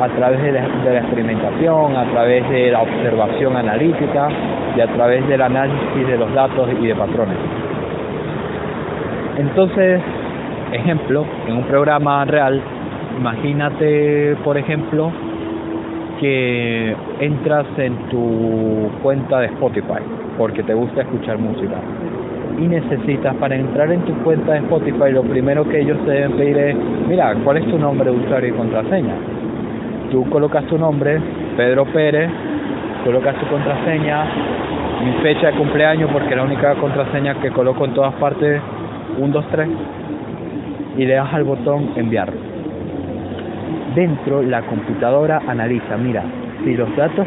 a 0.00 0.08
través 0.08 0.42
de 0.42 0.52
la, 0.52 0.98
experimentación, 1.00 1.96
a 1.96 2.10
través 2.10 2.48
de 2.48 2.70
la 2.70 2.80
observación 2.82 3.56
analítica 3.56 4.28
y 4.76 4.80
a 4.80 4.86
través 4.94 5.26
del 5.28 5.42
análisis 5.42 6.06
de 6.06 6.16
los 6.16 6.32
datos 6.32 6.68
y 6.80 6.86
de 6.86 6.94
patrones. 6.94 7.36
Entonces, 9.36 10.00
ejemplo, 10.72 11.26
en 11.46 11.56
un 11.56 11.64
programa 11.64 12.24
real, 12.24 12.62
imagínate, 13.18 14.36
por 14.44 14.56
ejemplo, 14.56 15.10
que 16.20 16.94
entras 17.20 17.66
en 17.78 17.96
tu 18.10 18.90
cuenta 19.02 19.40
de 19.40 19.46
Spotify 19.46 20.02
porque 20.36 20.62
te 20.62 20.74
gusta 20.74 21.02
escuchar 21.02 21.38
música 21.38 21.76
y 22.58 22.62
necesitas 22.62 23.34
para 23.36 23.56
entrar 23.56 23.90
en 23.92 24.00
tu 24.02 24.14
cuenta 24.22 24.52
de 24.52 24.58
Spotify 24.58 25.12
lo 25.12 25.22
primero 25.22 25.68
que 25.68 25.80
ellos 25.80 25.98
te 26.04 26.10
deben 26.12 26.32
pedir 26.32 26.58
es 26.58 26.76
mira 27.08 27.34
cuál 27.44 27.58
es 27.58 27.66
tu 27.66 27.78
nombre 27.78 28.10
usuario 28.10 28.50
y 28.50 28.56
contraseña 28.56 29.14
tú 30.10 30.28
colocas 30.30 30.64
tu 30.66 30.78
nombre 30.78 31.20
Pedro 31.56 31.84
Pérez 31.86 32.30
colocas 33.04 33.36
tu 33.36 33.46
contraseña 33.46 34.24
mi 35.04 35.12
fecha 35.22 35.46
de 35.46 35.56
cumpleaños 35.56 36.10
porque 36.12 36.36
la 36.36 36.42
única 36.42 36.74
contraseña 36.74 37.34
que 37.40 37.50
coloco 37.50 37.86
en 37.86 37.94
todas 37.94 38.14
partes 38.14 38.60
1, 39.18 39.32
2, 39.32 39.46
3 39.50 39.68
y 40.98 41.06
le 41.06 41.14
das 41.14 41.32
al 41.32 41.44
botón 41.44 41.90
enviar. 41.96 42.30
Dentro 43.94 44.42
la 44.42 44.62
computadora 44.62 45.40
analiza, 45.46 45.96
mira, 45.96 46.22
si 46.64 46.74
los 46.74 46.94
datos, 46.96 47.26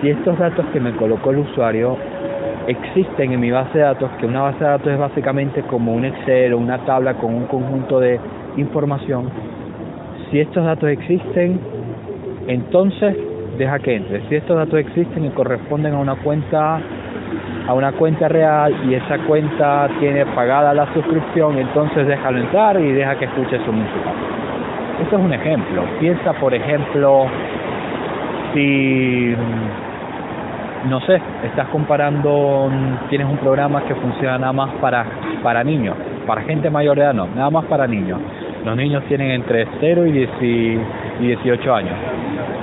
si 0.00 0.10
estos 0.10 0.38
datos 0.38 0.64
que 0.72 0.80
me 0.80 0.92
colocó 0.92 1.30
el 1.30 1.38
usuario 1.38 1.96
existen 2.70 3.32
en 3.32 3.40
mi 3.40 3.50
base 3.50 3.78
de 3.78 3.84
datos, 3.84 4.10
que 4.18 4.26
una 4.26 4.42
base 4.42 4.58
de 4.58 4.70
datos 4.70 4.92
es 4.92 4.98
básicamente 4.98 5.62
como 5.62 5.92
un 5.92 6.04
Excel 6.04 6.54
o 6.54 6.58
una 6.58 6.78
tabla 6.84 7.14
con 7.14 7.34
un 7.34 7.44
conjunto 7.46 8.00
de 8.00 8.18
información, 8.56 9.30
si 10.30 10.40
estos 10.40 10.64
datos 10.64 10.88
existen, 10.90 11.60
entonces 12.46 13.16
deja 13.58 13.78
que 13.80 13.96
entre. 13.96 14.28
Si 14.28 14.36
estos 14.36 14.56
datos 14.56 14.78
existen 14.78 15.24
y 15.24 15.30
corresponden 15.30 15.94
a 15.94 15.98
una 15.98 16.16
cuenta 16.16 16.80
a 17.66 17.74
una 17.74 17.92
cuenta 17.92 18.26
real 18.28 18.74
y 18.88 18.94
esa 18.94 19.18
cuenta 19.26 19.88
tiene 20.00 20.26
pagada 20.26 20.74
la 20.74 20.92
suscripción, 20.92 21.58
entonces 21.58 22.06
déjalo 22.06 22.38
entrar 22.38 22.80
y 22.80 22.92
deja 22.92 23.16
que 23.16 23.26
escuche 23.26 23.58
su 23.64 23.72
música. 23.72 24.12
Esto 25.02 25.18
es 25.18 25.24
un 25.24 25.32
ejemplo. 25.32 25.84
Piensa, 26.00 26.32
por 26.34 26.52
ejemplo, 26.52 27.26
si, 28.52 29.34
no 30.88 31.00
sé, 31.02 31.20
estás 31.44 31.68
comparando, 31.68 32.70
tienes 33.08 33.28
un 33.28 33.36
programa 33.38 33.82
que 33.84 33.94
funciona 33.94 34.38
nada 34.38 34.52
más 34.52 34.70
para, 34.80 35.04
para 35.42 35.62
niños, 35.62 35.96
para 36.26 36.42
gente 36.42 36.70
mayor 36.70 36.96
de 36.96 37.02
edad, 37.02 37.14
no, 37.14 37.26
nada 37.26 37.50
más 37.50 37.64
para 37.66 37.86
niños. 37.86 38.18
Los 38.64 38.76
niños 38.76 39.02
tienen 39.08 39.30
entre 39.30 39.66
0 39.80 40.06
y, 40.06 40.80
18 41.20 41.74
años. 41.74 41.94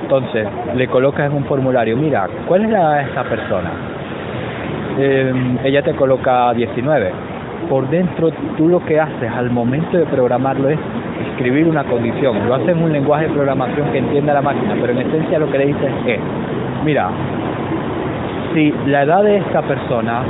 Entonces, 0.02 0.46
le 0.74 0.88
colocas 0.88 1.30
en 1.30 1.36
un 1.36 1.44
formulario, 1.44 1.96
mira, 1.96 2.28
¿cuál 2.46 2.64
es 2.64 2.70
la 2.70 2.78
edad 2.78 2.96
de 2.96 3.02
esta 3.02 3.24
persona? 3.24 3.70
Eh, 4.98 5.58
ella 5.64 5.82
te 5.82 5.94
coloca 5.94 6.52
19. 6.54 7.12
Por 7.68 7.88
dentro, 7.88 8.30
tú 8.56 8.68
lo 8.68 8.84
que 8.84 8.98
haces 8.98 9.30
al 9.30 9.50
momento 9.50 9.96
de 9.96 10.06
programarlo 10.06 10.70
es 10.70 10.78
escribir 11.30 11.68
una 11.68 11.84
condición. 11.84 12.48
Lo 12.48 12.54
hacen 12.54 12.70
en 12.70 12.82
un 12.82 12.92
lenguaje 12.92 13.28
de 13.28 13.34
programación 13.34 13.92
que 13.92 13.98
entienda 13.98 14.34
la 14.34 14.42
máquina, 14.42 14.76
pero 14.80 14.92
en 14.92 14.98
esencia 15.06 15.38
lo 15.38 15.50
que 15.50 15.58
le 15.58 15.66
dicen 15.66 15.92
es, 16.06 16.20
mira, 16.84 17.10
si 18.58 18.74
la 18.86 19.04
edad 19.04 19.22
de 19.22 19.36
esta 19.36 19.62
persona 19.62 20.22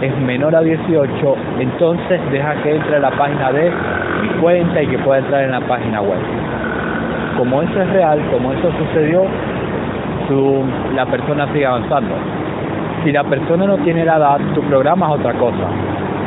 es 0.00 0.18
menor 0.18 0.56
a 0.56 0.62
18, 0.62 1.36
entonces 1.60 2.20
deja 2.32 2.54
que 2.60 2.74
entre 2.74 2.96
a 2.96 2.98
la 2.98 3.10
página 3.12 3.52
de 3.52 3.70
mi 4.20 4.28
cuenta 4.40 4.82
y 4.82 4.88
que 4.88 4.98
pueda 4.98 5.20
entrar 5.20 5.44
en 5.44 5.52
la 5.52 5.60
página 5.60 6.00
web. 6.00 6.18
Como 7.38 7.62
eso 7.62 7.80
es 7.80 7.88
real, 7.90 8.20
como 8.32 8.52
eso 8.52 8.68
sucedió, 8.78 9.26
la 10.96 11.06
persona 11.06 11.46
sigue 11.52 11.66
avanzando. 11.66 12.16
Si 13.04 13.12
la 13.12 13.22
persona 13.22 13.64
no 13.64 13.76
tiene 13.78 14.04
la 14.04 14.16
edad, 14.16 14.40
tu 14.56 14.62
programa 14.62 15.06
es 15.06 15.20
otra 15.20 15.32
cosa. 15.34 15.68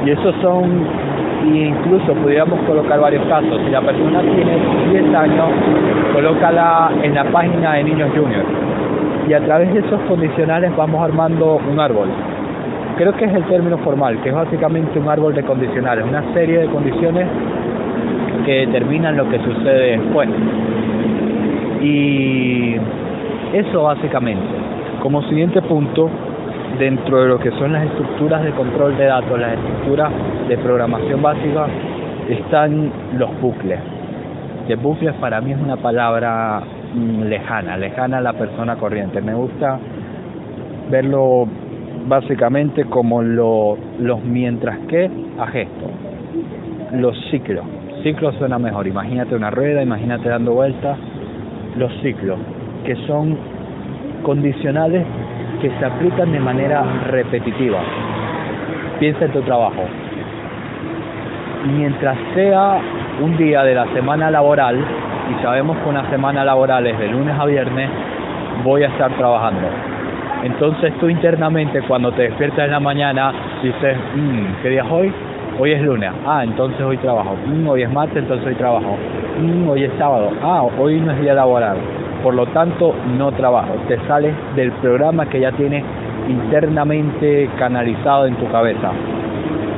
Y 0.06 0.12
esos 0.12 0.34
son 0.42 0.88
incluso 1.54 2.14
pudiéramos 2.14 2.62
colocar 2.62 2.98
varios 2.98 3.26
casos. 3.28 3.60
Si 3.66 3.72
la 3.72 3.82
persona 3.82 4.22
tiene 4.22 4.58
10 4.90 5.16
años, 5.16 5.50
colócala 6.14 6.92
en 7.04 7.14
la 7.14 7.26
página 7.26 7.74
de 7.74 7.84
Niños 7.84 8.10
Junior. 8.16 8.65
Y 9.28 9.34
a 9.34 9.40
través 9.44 9.74
de 9.74 9.80
esos 9.80 10.00
condicionales 10.02 10.76
vamos 10.76 11.04
armando 11.04 11.60
un 11.70 11.80
árbol. 11.80 12.10
Creo 12.98 13.14
que 13.14 13.26
es 13.26 13.34
el 13.34 13.44
término 13.46 13.78
formal, 13.80 14.22
que 14.22 14.30
es 14.30 14.36
básicamente 14.36 15.00
un 15.00 15.10
árbol 15.10 15.34
de 15.34 15.44
condicionales, 15.44 16.06
una 16.06 16.34
serie 16.34 16.60
de 16.60 16.68
condiciones 16.68 17.28
que 18.46 18.68
determinan 18.68 19.18
lo 19.18 19.28
que 19.30 19.40
sucede 19.40 19.98
después. 19.98 20.30
Y 21.82 22.76
eso 23.54 23.84
básicamente. 23.84 24.46
Como 25.02 25.24
siguiente 25.24 25.62
punto, 25.64 26.10
dentro 26.80 27.22
de 27.22 27.28
lo 27.30 27.40
que 27.40 27.52
son 27.52 27.74
las 27.74 27.86
estructuras 27.86 28.44
de 28.44 28.52
control 28.52 28.96
de 28.98 29.06
datos, 29.06 29.40
las 29.40 29.54
estructuras 29.54 30.12
de 30.48 30.58
programación 30.58 31.22
básica, 31.22 31.68
están 32.30 32.92
los 33.18 33.30
bucles. 33.42 33.80
Que 34.68 34.76
bucles 34.76 35.14
para 35.16 35.42
mí 35.42 35.52
es 35.52 35.60
una 35.60 35.78
palabra 35.78 36.62
lejana, 36.96 37.78
lejana 37.78 38.18
a 38.20 38.22
la 38.22 38.34
persona 38.34 38.76
corriente. 38.76 39.22
Me 39.22 39.34
gusta 39.34 39.80
verlo 40.90 41.48
básicamente 42.08 42.86
como 42.86 43.22
lo, 43.22 43.78
los 44.00 44.24
mientras 44.24 44.78
que 44.88 45.10
a 45.40 45.48
gesto. 45.48 45.90
Los 46.94 47.18
ciclos. 47.32 47.66
Ciclos 48.04 48.36
suena 48.36 48.60
mejor. 48.60 48.88
Imagínate 48.88 49.36
una 49.36 49.50
rueda, 49.50 49.82
imagínate 49.82 50.30
dando 50.30 50.54
vueltas. 50.54 50.98
Los 51.78 51.92
ciclos, 52.02 52.40
que 52.86 52.96
son 53.08 53.38
condicionales 54.24 55.06
que 55.62 55.70
se 55.70 55.86
aplican 55.86 56.32
de 56.32 56.40
manera 56.40 56.84
repetitiva. 57.08 57.80
Piensa 59.00 59.26
en 59.26 59.32
tu 59.32 59.42
trabajo. 59.42 59.84
Mientras 61.68 62.18
sea 62.34 62.80
un 63.22 63.36
día 63.38 63.64
de 63.64 63.76
la 63.76 63.92
semana 63.94 64.30
laboral, 64.30 64.78
y 65.32 65.42
sabemos 65.44 65.78
que 65.78 65.90
una 65.90 66.10
semana 66.10 66.44
laboral 66.44 66.86
es 66.88 66.98
de 67.00 67.08
lunes 67.08 67.36
a 67.38 67.46
viernes, 67.46 67.90
voy 68.64 68.84
a 68.84 68.88
estar 68.88 69.12
trabajando. 69.18 69.68
Entonces 70.44 70.94
tú 71.00 71.10
internamente 71.10 71.82
cuando 71.84 72.12
te 72.12 72.24
despiertas 72.24 72.66
en 72.66 72.72
la 72.72 72.80
mañana 72.80 73.34
dices, 73.64 73.98
mm, 74.16 74.62
¿qué 74.62 74.70
día 74.70 74.84
es 74.84 74.92
hoy? 74.92 75.14
Hoy 75.58 75.72
es 75.72 75.82
lunes. 75.82 76.12
Ah, 76.26 76.44
entonces 76.44 76.82
hoy 76.82 76.98
trabajo. 76.98 77.36
Mm, 77.46 77.68
hoy 77.68 77.84
es 77.84 77.92
martes, 77.92 78.18
entonces 78.18 78.48
hoy 78.48 78.56
trabajo. 78.56 78.98
Mm, 79.40 79.70
hoy 79.70 79.84
es 79.84 79.92
sábado. 79.98 80.32
Ah, 80.44 80.64
hoy 80.78 81.00
no 81.00 81.12
es 81.14 81.22
día 81.22 81.34
laboral 81.34 81.78
por 82.26 82.34
lo 82.34 82.48
tanto 82.48 82.96
no 83.20 83.32
trabajo, 83.34 83.76
te 83.88 84.00
sales 84.08 84.34
del 84.56 84.72
programa 84.82 85.28
que 85.28 85.40
ya 85.40 85.52
tienes 85.52 85.84
internamente 86.28 87.48
canalizado 87.60 88.26
en 88.26 88.36
tu 88.36 88.50
cabeza. 88.50 88.90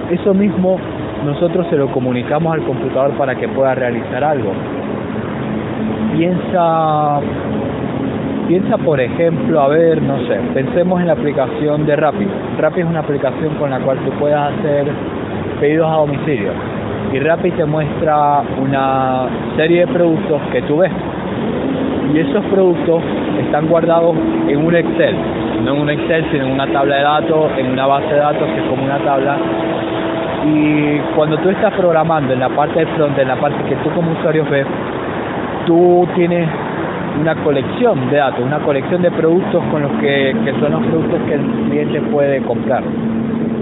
Eso 0.10 0.34
mismo 0.34 0.80
nosotros 1.26 1.68
se 1.70 1.76
lo 1.76 1.92
comunicamos 1.92 2.54
al 2.54 2.64
computador 2.64 3.12
para 3.18 3.36
que 3.36 3.50
pueda 3.50 3.76
realizar 3.76 4.24
algo. 4.24 4.54
Piensa, 6.16 7.20
piensa 8.48 8.78
por 8.78 9.00
ejemplo, 9.00 9.62
a 9.62 9.68
ver, 9.68 10.02
no 10.02 10.18
sé, 10.28 10.40
pensemos 10.54 11.00
en 11.02 11.08
la 11.08 11.14
aplicación 11.14 11.86
de 11.86 11.96
Rappi. 11.96 12.28
Rappi 12.58 12.82
es 12.82 12.86
una 12.86 13.00
aplicación 13.00 13.56
con 13.56 13.70
la 13.70 13.80
cual 13.80 14.00
tú 14.00 14.12
puedes 14.20 14.38
hacer 14.38 14.88
pedidos 15.60 15.90
a 15.92 15.96
domicilio. 15.98 16.52
Y 17.14 17.20
Rappi 17.20 17.52
te 17.52 17.66
muestra 17.66 18.42
una 18.60 19.28
serie 19.56 19.86
de 19.86 19.94
productos 19.94 20.42
que 20.52 20.62
tú 20.64 20.78
ves 20.78 20.92
y 22.14 22.20
esos 22.20 22.44
productos 22.46 23.04
están 23.40 23.68
guardados 23.68 24.16
en 24.48 24.66
un 24.66 24.76
Excel, 24.76 25.16
no 25.64 25.74
en 25.74 25.82
un 25.82 25.90
Excel, 25.90 26.26
sino 26.32 26.46
en 26.46 26.52
una 26.54 26.68
tabla 26.72 26.96
de 26.96 27.04
datos, 27.04 27.52
en 27.58 27.72
una 27.72 27.86
base 27.86 28.08
de 28.08 28.20
datos 28.20 28.48
que 28.48 28.60
es 28.60 28.68
como 28.70 28.84
una 28.84 28.98
tabla. 29.00 29.38
Y 30.46 31.00
cuando 31.16 31.38
tú 31.38 31.50
estás 31.50 31.74
programando 31.74 32.34
en 32.34 32.40
la 32.40 32.50
parte 32.50 32.80
de 32.80 32.86
front, 32.88 33.18
en 33.18 33.28
la 33.28 33.36
parte 33.36 33.58
que 33.68 33.76
tú 33.78 33.90
como 33.92 34.12
usuario 34.12 34.46
ves, 34.50 34.66
tú 35.68 36.08
tienes 36.16 36.50
una 37.20 37.36
colección 37.44 38.10
de 38.10 38.18
datos, 38.18 38.40
una 38.44 38.60
colección 38.60 39.02
de 39.02 39.12
productos 39.12 39.64
con 39.70 39.82
los 39.82 39.92
que, 40.00 40.36
que 40.46 40.52
son 40.60 40.72
los 40.72 40.86
productos 40.86 41.20
que 41.28 41.34
el 41.34 41.42
cliente 41.70 42.02
puede 42.10 42.42
comprar. 42.42 42.84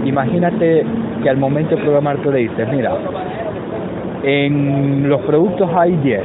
Imagínate 0.04 0.86
que 1.22 1.28
al 1.28 1.36
momento 1.36 1.74
de 1.74 1.82
programar 1.82 2.18
tú 2.18 2.30
le 2.30 2.38
dices, 2.38 2.68
mira, 2.72 2.92
en 4.22 5.08
los 5.08 5.20
productos 5.22 5.68
hay 5.74 5.96
10, 5.96 6.22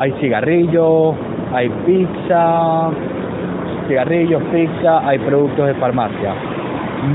hay 0.00 0.12
cigarrillos, 0.20 1.14
hay 1.52 1.70
pizza, 1.86 2.90
cigarrillos, 3.88 4.42
pizza, 4.52 5.08
hay 5.08 5.18
productos 5.20 5.66
de 5.66 5.74
farmacia. 5.74 6.34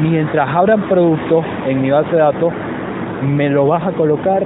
Mientras 0.01 0.49
abran 0.49 0.81
productos 0.87 1.45
en 1.67 1.81
mi 1.81 1.91
base 1.91 2.11
de 2.11 2.17
datos, 2.17 2.53
me 3.23 3.49
lo 3.49 3.67
vas 3.67 3.85
a 3.85 3.91
colocar 3.91 4.43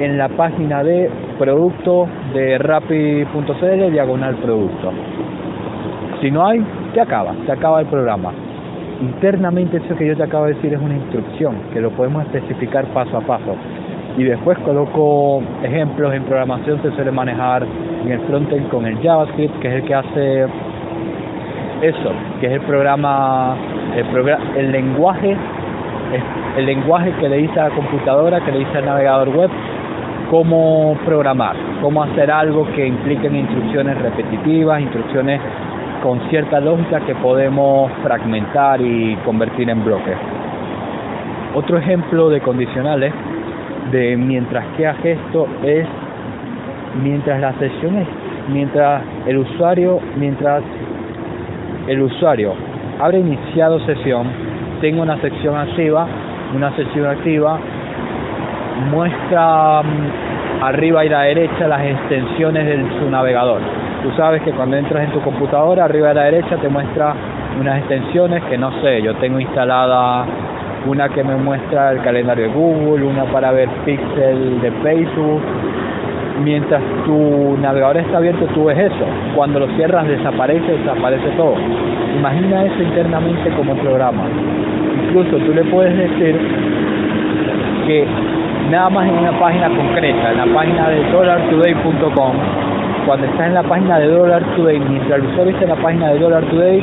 en 0.00 0.18
la 0.18 0.28
página 0.30 0.82
de 0.82 1.10
productos 1.42 2.08
de 2.34 2.56
rappi.cl 2.56 3.90
diagonal 3.90 4.36
producto. 4.36 4.92
Si 6.20 6.30
no 6.30 6.46
hay, 6.46 6.64
se 6.94 7.00
acaba, 7.00 7.34
se 7.44 7.50
acaba 7.50 7.80
el 7.80 7.86
programa. 7.88 8.32
Internamente 9.00 9.78
eso 9.78 9.96
que 9.96 10.06
yo 10.06 10.16
te 10.16 10.22
acabo 10.22 10.44
de 10.44 10.54
decir 10.54 10.72
es 10.72 10.80
una 10.80 10.94
instrucción 10.94 11.56
que 11.72 11.80
lo 11.80 11.90
podemos 11.90 12.24
especificar 12.26 12.86
paso 12.94 13.16
a 13.16 13.22
paso 13.22 13.56
y 14.16 14.22
después 14.22 14.56
coloco 14.58 15.42
ejemplos 15.64 16.14
en 16.14 16.22
programación 16.22 16.80
se 16.80 16.92
suele 16.92 17.10
manejar 17.10 17.66
en 18.04 18.12
el 18.12 18.20
frontend 18.20 18.68
con 18.68 18.86
el 18.86 19.02
JavaScript 19.02 19.58
que 19.58 19.68
es 19.68 19.74
el 19.74 19.82
que 19.84 19.94
hace 19.94 20.42
eso 21.80 22.12
que 22.40 22.46
es 22.46 22.52
el 22.52 22.60
programa 22.60 23.56
el, 23.96 24.04
programa, 24.04 24.44
el 24.54 24.70
lenguaje 24.70 25.36
el 26.56 26.66
lenguaje 26.66 27.12
que 27.20 27.28
le 27.28 27.36
dice 27.38 27.58
a 27.58 27.68
la 27.68 27.74
computadora, 27.74 28.44
que 28.44 28.52
le 28.52 28.58
dice 28.60 28.78
al 28.78 28.84
navegador 28.84 29.28
web, 29.30 29.50
cómo 30.32 30.96
programar, 31.04 31.54
cómo 31.82 32.02
hacer 32.02 32.30
algo 32.30 32.66
que 32.72 32.86
implique 32.86 33.26
instrucciones 33.26 33.98
repetitivas, 33.98 34.80
instrucciones 34.80 35.38
con 36.02 36.18
cierta 36.30 36.58
lógica 36.58 37.00
que 37.00 37.14
podemos 37.16 37.92
fragmentar 38.02 38.80
y 38.80 39.14
convertir 39.26 39.68
en 39.68 39.84
bloques. 39.84 40.16
Otro 41.54 41.76
ejemplo 41.76 42.30
de 42.30 42.40
condicionales 42.40 43.12
de 43.90 44.16
mientras 44.16 44.64
que 44.74 44.86
hace 44.86 45.12
esto 45.12 45.46
es 45.64 45.86
mientras 47.02 47.38
la 47.38 47.52
sesión 47.58 47.98
es, 47.98 48.08
mientras 48.48 49.02
el 49.26 49.36
usuario, 49.36 50.00
mientras 50.16 50.62
el 51.88 52.00
usuario 52.00 52.54
habrá 52.98 53.18
iniciado 53.18 53.78
sesión, 53.80 54.28
tengo 54.80 55.02
una 55.02 55.20
sección 55.20 55.58
activa, 55.58 56.06
una 56.54 56.74
sesión 56.74 57.06
activa 57.06 57.60
muestra 58.90 59.82
mm, 59.82 60.21
arriba 60.62 61.04
y 61.04 61.08
a 61.08 61.10
la 61.10 61.22
derecha 61.22 61.66
las 61.66 61.82
extensiones 61.82 62.64
de 62.64 62.98
su 62.98 63.10
navegador. 63.10 63.60
Tú 64.02 64.10
sabes 64.16 64.42
que 64.42 64.52
cuando 64.52 64.76
entras 64.76 65.04
en 65.04 65.10
tu 65.12 65.20
computadora, 65.20 65.84
arriba 65.84 66.10
a 66.10 66.14
la 66.14 66.24
derecha 66.24 66.56
te 66.56 66.68
muestra 66.68 67.14
unas 67.58 67.78
extensiones 67.78 68.42
que 68.44 68.56
no 68.56 68.70
sé, 68.80 69.02
yo 69.02 69.14
tengo 69.16 69.40
instalada 69.40 70.24
una 70.86 71.08
que 71.08 71.22
me 71.22 71.36
muestra 71.36 71.92
el 71.92 72.00
calendario 72.02 72.48
de 72.48 72.54
Google, 72.54 73.04
una 73.04 73.24
para 73.26 73.52
ver 73.52 73.68
pixel 73.84 74.60
de 74.60 74.70
Facebook. 74.82 75.42
Mientras 76.42 76.82
tu 77.04 77.56
navegador 77.60 77.98
está 77.98 78.16
abierto, 78.16 78.46
tú 78.54 78.64
ves 78.64 78.78
eso. 78.78 79.06
Cuando 79.36 79.60
lo 79.60 79.68
cierras, 79.76 80.08
desaparece, 80.08 80.78
desaparece 80.78 81.28
todo. 81.36 81.54
Imagina 82.16 82.64
eso 82.64 82.82
internamente 82.82 83.50
como 83.50 83.76
programa. 83.76 84.24
Incluso 85.06 85.36
tú 85.36 85.52
le 85.52 85.64
puedes 85.64 85.96
decir 85.96 86.36
que 87.86 88.06
nada 88.72 88.88
más 88.88 89.06
en 89.06 89.18
una 89.18 89.38
página 89.38 89.68
concreta, 89.68 90.32
en 90.32 90.38
la 90.38 90.54
página 90.54 90.88
de 90.88 91.04
dollartoday.com, 91.12 92.32
cuando 93.04 93.26
estás 93.26 93.48
en 93.48 93.54
la 93.54 93.62
página 93.64 93.98
de 93.98 94.08
Dollar 94.08 94.42
Today, 94.56 94.80
mientras 94.80 95.20
el 95.20 95.26
usuario 95.26 95.52
está 95.52 95.64
en 95.64 95.68
la 95.68 95.82
página 95.82 96.08
de 96.08 96.18
Dollar 96.18 96.42
Today, 96.44 96.82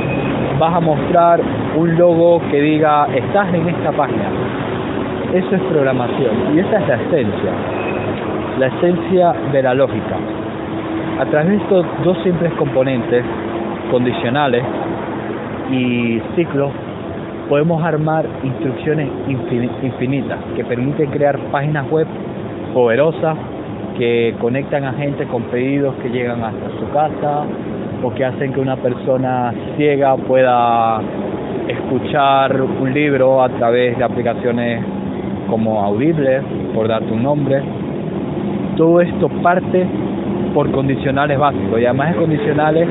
vas 0.59 0.75
a 0.75 0.79
mostrar 0.81 1.41
un 1.75 1.97
logo 1.97 2.41
que 2.51 2.61
diga 2.61 3.07
estás 3.15 3.51
en 3.55 3.67
esta 3.69 3.91
página. 3.93 4.29
Eso 5.33 5.55
es 5.55 5.61
programación 5.63 6.55
y 6.55 6.59
esa 6.59 6.77
es 6.77 6.87
la 6.89 6.95
esencia, 6.95 7.51
la 8.59 8.67
esencia 8.67 9.33
de 9.51 9.63
la 9.63 9.73
lógica. 9.73 10.15
A 11.19 11.25
través 11.25 11.49
de 11.49 11.55
estos 11.55 11.85
dos 12.03 12.19
simples 12.21 12.53
componentes, 12.53 13.25
condicionales 13.89 14.63
y 15.71 16.21
ciclos, 16.35 16.71
podemos 17.49 17.83
armar 17.83 18.25
instrucciones 18.43 19.09
infinitas 19.27 20.37
que 20.55 20.63
permiten 20.63 21.09
crear 21.09 21.37
páginas 21.51 21.89
web 21.89 22.05
poderosas 22.73 23.35
que 23.97 24.35
conectan 24.39 24.85
a 24.85 24.93
gente 24.93 25.25
con 25.25 25.43
pedidos 25.43 25.95
que 25.95 26.09
llegan 26.09 26.43
hasta 26.43 26.69
su 26.79 26.89
casa 26.91 27.43
o 28.03 28.13
que 28.13 28.23
hacen 28.23 28.53
que 28.53 28.61
una 28.61 28.77
persona 28.77 29.53
ciega 29.75 30.15
pueda 30.15 31.01
escuchar 31.67 32.61
un 32.61 32.93
libro 32.93 33.43
a 33.43 33.49
través 33.49 33.97
de 33.97 34.03
aplicaciones 34.03 34.85
como 35.49 35.83
Audible, 35.83 36.41
por 36.75 36.87
darte 36.87 37.11
un 37.11 37.23
nombre. 37.23 37.61
Todo 38.77 39.01
esto 39.01 39.27
parte 39.41 39.85
por 40.53 40.71
condicionales 40.71 41.37
básicos 41.37 41.81
y 41.81 41.85
además 41.85 42.13
de 42.13 42.19
condicionales 42.19 42.87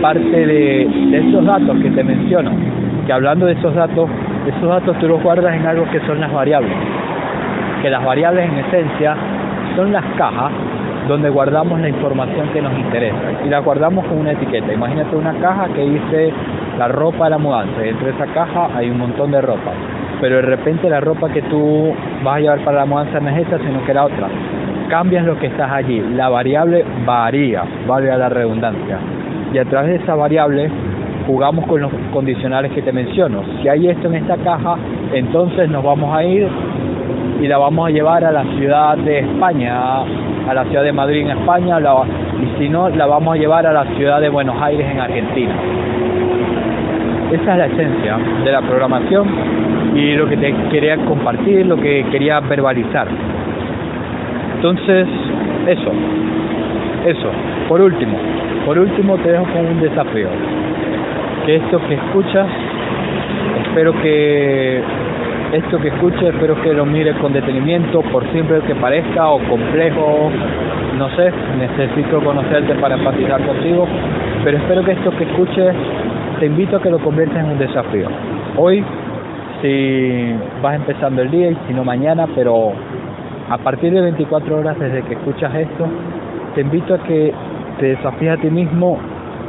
parte 0.00 0.46
de, 0.46 0.88
de 1.10 1.28
esos 1.28 1.44
datos 1.44 1.76
que 1.82 1.90
te 1.90 2.04
menciono 2.04 2.77
que 3.08 3.12
hablando 3.14 3.46
de 3.46 3.54
esos 3.54 3.74
datos, 3.74 4.06
esos 4.46 4.68
datos 4.68 4.98
tú 4.98 5.08
los 5.08 5.22
guardas 5.22 5.54
en 5.54 5.64
algo 5.64 5.90
que 5.90 5.98
son 6.00 6.20
las 6.20 6.30
variables, 6.30 6.76
que 7.80 7.88
las 7.88 8.04
variables 8.04 8.50
en 8.50 8.58
esencia 8.58 9.16
son 9.76 9.92
las 9.92 10.04
cajas 10.18 10.52
donde 11.08 11.30
guardamos 11.30 11.80
la 11.80 11.88
información 11.88 12.50
que 12.52 12.60
nos 12.60 12.78
interesa 12.78 13.16
y 13.46 13.48
la 13.48 13.60
guardamos 13.60 14.04
con 14.04 14.18
una 14.18 14.32
etiqueta. 14.32 14.74
Imagínate 14.74 15.16
una 15.16 15.32
caja 15.40 15.68
que 15.68 15.88
dice 15.88 16.34
la 16.76 16.88
ropa 16.88 17.24
de 17.24 17.30
la 17.30 17.38
mudanza 17.38 17.80
y 17.80 17.86
dentro 17.86 18.08
de 18.08 18.12
esa 18.12 18.26
caja 18.26 18.68
hay 18.76 18.90
un 18.90 18.98
montón 18.98 19.30
de 19.30 19.40
ropa, 19.40 19.72
pero 20.20 20.36
de 20.36 20.42
repente 20.42 20.90
la 20.90 21.00
ropa 21.00 21.30
que 21.30 21.40
tú 21.40 21.94
vas 22.22 22.36
a 22.36 22.40
llevar 22.40 22.58
para 22.58 22.80
la 22.80 22.84
mudanza 22.84 23.20
no 23.20 23.30
es 23.30 23.46
esa, 23.46 23.56
sino 23.56 23.86
que 23.86 23.90
era 23.90 24.04
otra. 24.04 24.28
Cambias 24.90 25.24
lo 25.24 25.38
que 25.38 25.46
estás 25.46 25.72
allí, 25.72 25.98
la 26.14 26.28
variable 26.28 26.84
varía, 27.06 27.62
a 27.62 28.00
la 28.00 28.28
redundancia. 28.28 28.98
Y 29.50 29.56
a 29.56 29.64
través 29.64 29.92
de 29.92 29.96
esa 30.04 30.14
variable 30.14 30.70
jugamos 31.28 31.66
con 31.66 31.82
los 31.82 31.92
condicionales 32.10 32.72
que 32.72 32.80
te 32.80 32.90
menciono. 32.90 33.42
Si 33.60 33.68
hay 33.68 33.86
esto 33.86 34.08
en 34.08 34.14
esta 34.14 34.38
caja, 34.38 34.76
entonces 35.12 35.68
nos 35.68 35.84
vamos 35.84 36.16
a 36.16 36.24
ir 36.24 36.48
y 37.42 37.46
la 37.46 37.58
vamos 37.58 37.86
a 37.86 37.90
llevar 37.90 38.24
a 38.24 38.32
la 38.32 38.44
ciudad 38.56 38.96
de 38.96 39.18
España, 39.18 40.00
a 40.48 40.54
la 40.54 40.64
ciudad 40.64 40.82
de 40.84 40.92
Madrid 40.92 41.20
en 41.20 41.38
España, 41.38 41.78
y 41.80 42.58
si 42.58 42.70
no, 42.70 42.88
la 42.88 43.04
vamos 43.04 43.34
a 43.34 43.38
llevar 43.38 43.66
a 43.66 43.72
la 43.74 43.84
ciudad 43.94 44.22
de 44.22 44.30
Buenos 44.30 44.56
Aires 44.60 44.90
en 44.90 45.00
Argentina. 45.00 45.54
Esa 47.30 47.52
es 47.52 47.58
la 47.58 47.66
esencia 47.66 48.18
de 48.42 48.50
la 48.50 48.62
programación 48.62 49.28
y 49.94 50.14
lo 50.14 50.26
que 50.30 50.36
te 50.38 50.54
quería 50.70 50.96
compartir, 51.04 51.66
lo 51.66 51.76
que 51.76 52.06
quería 52.10 52.40
verbalizar. 52.40 53.06
Entonces, 54.56 55.06
eso, 55.66 55.92
eso. 57.04 57.30
Por 57.68 57.82
último, 57.82 58.16
por 58.64 58.78
último 58.78 59.18
te 59.18 59.30
dejo 59.30 59.44
con 59.44 59.66
un 59.66 59.80
desafío 59.82 60.28
esto 61.56 61.80
que 61.88 61.94
escuchas, 61.94 62.46
espero 63.62 63.92
que 64.02 64.82
esto 65.52 65.78
que 65.78 65.88
escuches, 65.88 66.22
espero 66.24 66.60
que 66.60 66.74
lo 66.74 66.84
mires 66.84 67.16
con 67.16 67.32
detenimiento, 67.32 68.02
por 68.02 68.22
simple 68.32 68.60
que 68.66 68.74
parezca 68.74 69.28
o 69.28 69.38
complejo, 69.48 70.30
no 70.98 71.08
sé, 71.16 71.32
necesito 71.58 72.20
conocerte 72.22 72.74
para 72.74 72.96
empatizar 72.96 73.44
contigo, 73.46 73.86
pero 74.44 74.58
espero 74.58 74.84
que 74.84 74.92
esto 74.92 75.10
que 75.16 75.24
escuches 75.24 75.74
te 76.38 76.46
invito 76.46 76.76
a 76.76 76.82
que 76.82 76.90
lo 76.90 76.98
conviertas 76.98 77.38
en 77.38 77.52
un 77.52 77.58
desafío. 77.58 78.08
Hoy, 78.56 78.84
si 79.62 80.34
vas 80.62 80.76
empezando 80.76 81.22
el 81.22 81.30
día 81.30 81.50
y 81.50 81.56
si 81.66 81.72
no 81.72 81.82
mañana, 81.82 82.26
pero 82.34 82.72
a 83.48 83.58
partir 83.58 83.92
de 83.92 84.02
24 84.02 84.58
horas 84.58 84.78
desde 84.78 85.02
que 85.02 85.14
escuchas 85.14 85.54
esto, 85.54 85.86
te 86.54 86.60
invito 86.60 86.94
a 86.94 86.98
que 86.98 87.32
te 87.78 87.86
desafíes 87.86 88.32
a 88.32 88.36
ti 88.36 88.50
mismo 88.50 88.98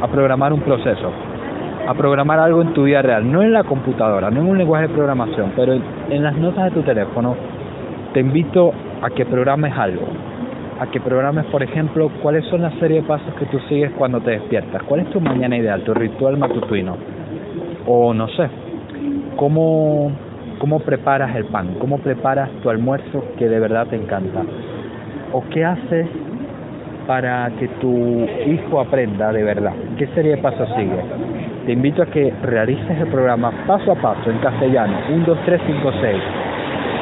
a 0.02 0.08
programar 0.08 0.54
un 0.54 0.62
proceso 0.62 1.12
a 1.90 1.96
programar 1.96 2.38
algo 2.40 2.62
en 2.62 2.72
tu 2.76 2.84
vida 2.84 3.02
real, 3.02 3.32
no 3.32 3.42
en 3.42 3.52
la 3.52 3.64
computadora, 3.64 4.30
no 4.30 4.42
en 4.42 4.48
un 4.48 4.60
lenguaje 4.60 4.88
de 4.88 4.94
programación, 4.94 5.54
pero 5.56 5.74
en, 5.74 6.24
las 6.24 6.38
notas 6.38 6.66
de 6.66 6.70
tu 6.70 6.84
teléfono, 6.84 7.36
te 8.14 8.20
invito 8.20 8.72
a 9.02 9.10
que 9.10 9.26
programes 9.26 9.76
algo, 9.76 10.06
a 10.80 10.86
que 10.86 11.00
programes, 11.00 11.46
por 11.46 11.64
ejemplo, 11.64 12.12
cuáles 12.22 12.46
son 12.46 12.62
las 12.62 12.76
serie 12.76 13.02
de 13.02 13.08
pasos 13.08 13.34
que 13.40 13.48
tú 13.48 13.58
sigues 13.68 13.92
cuando 13.98 14.22
te 14.22 14.30
despiertas, 14.30 14.84
cuál 14.84 15.00
es 15.00 15.10
tu 15.10 15.20
mañana 15.20 15.58
ideal, 15.58 15.82
tu 15.82 15.96
ritual 15.96 16.38
matutino, 16.38 16.96
o 17.88 18.14
no 18.14 18.28
sé, 18.28 18.48
cómo, 19.36 20.12
cómo 20.60 20.82
preparas 20.82 21.36
el 21.36 21.46
pan, 21.46 21.74
cómo 21.80 21.98
preparas 21.98 22.52
tu 22.62 22.70
almuerzo 22.70 23.24
que 23.36 23.50
de 23.50 23.60
verdad 23.60 23.88
te 23.88 23.96
encanta, 23.96 24.44
o 25.34 25.44
qué 25.50 25.66
haces 25.66 26.08
para 27.08 27.50
que 27.58 27.68
tu 27.82 28.28
hijo 28.46 28.80
aprenda 28.80 29.34
de 29.34 29.44
verdad, 29.44 29.74
qué 29.98 30.06
serie 30.14 30.36
de 30.36 30.38
pasos 30.38 30.70
sigue 30.76 31.39
te 31.70 31.74
invito 31.74 32.02
a 32.02 32.08
que 32.08 32.34
realices 32.42 33.00
el 33.00 33.06
programa 33.10 33.52
paso 33.68 33.92
a 33.92 33.96
paso 33.96 34.32
en 34.32 34.40
castellano, 34.40 34.92
1, 35.08 35.24
2, 35.24 35.38
3, 35.46 35.62
5, 35.68 35.92
6. 36.02 36.18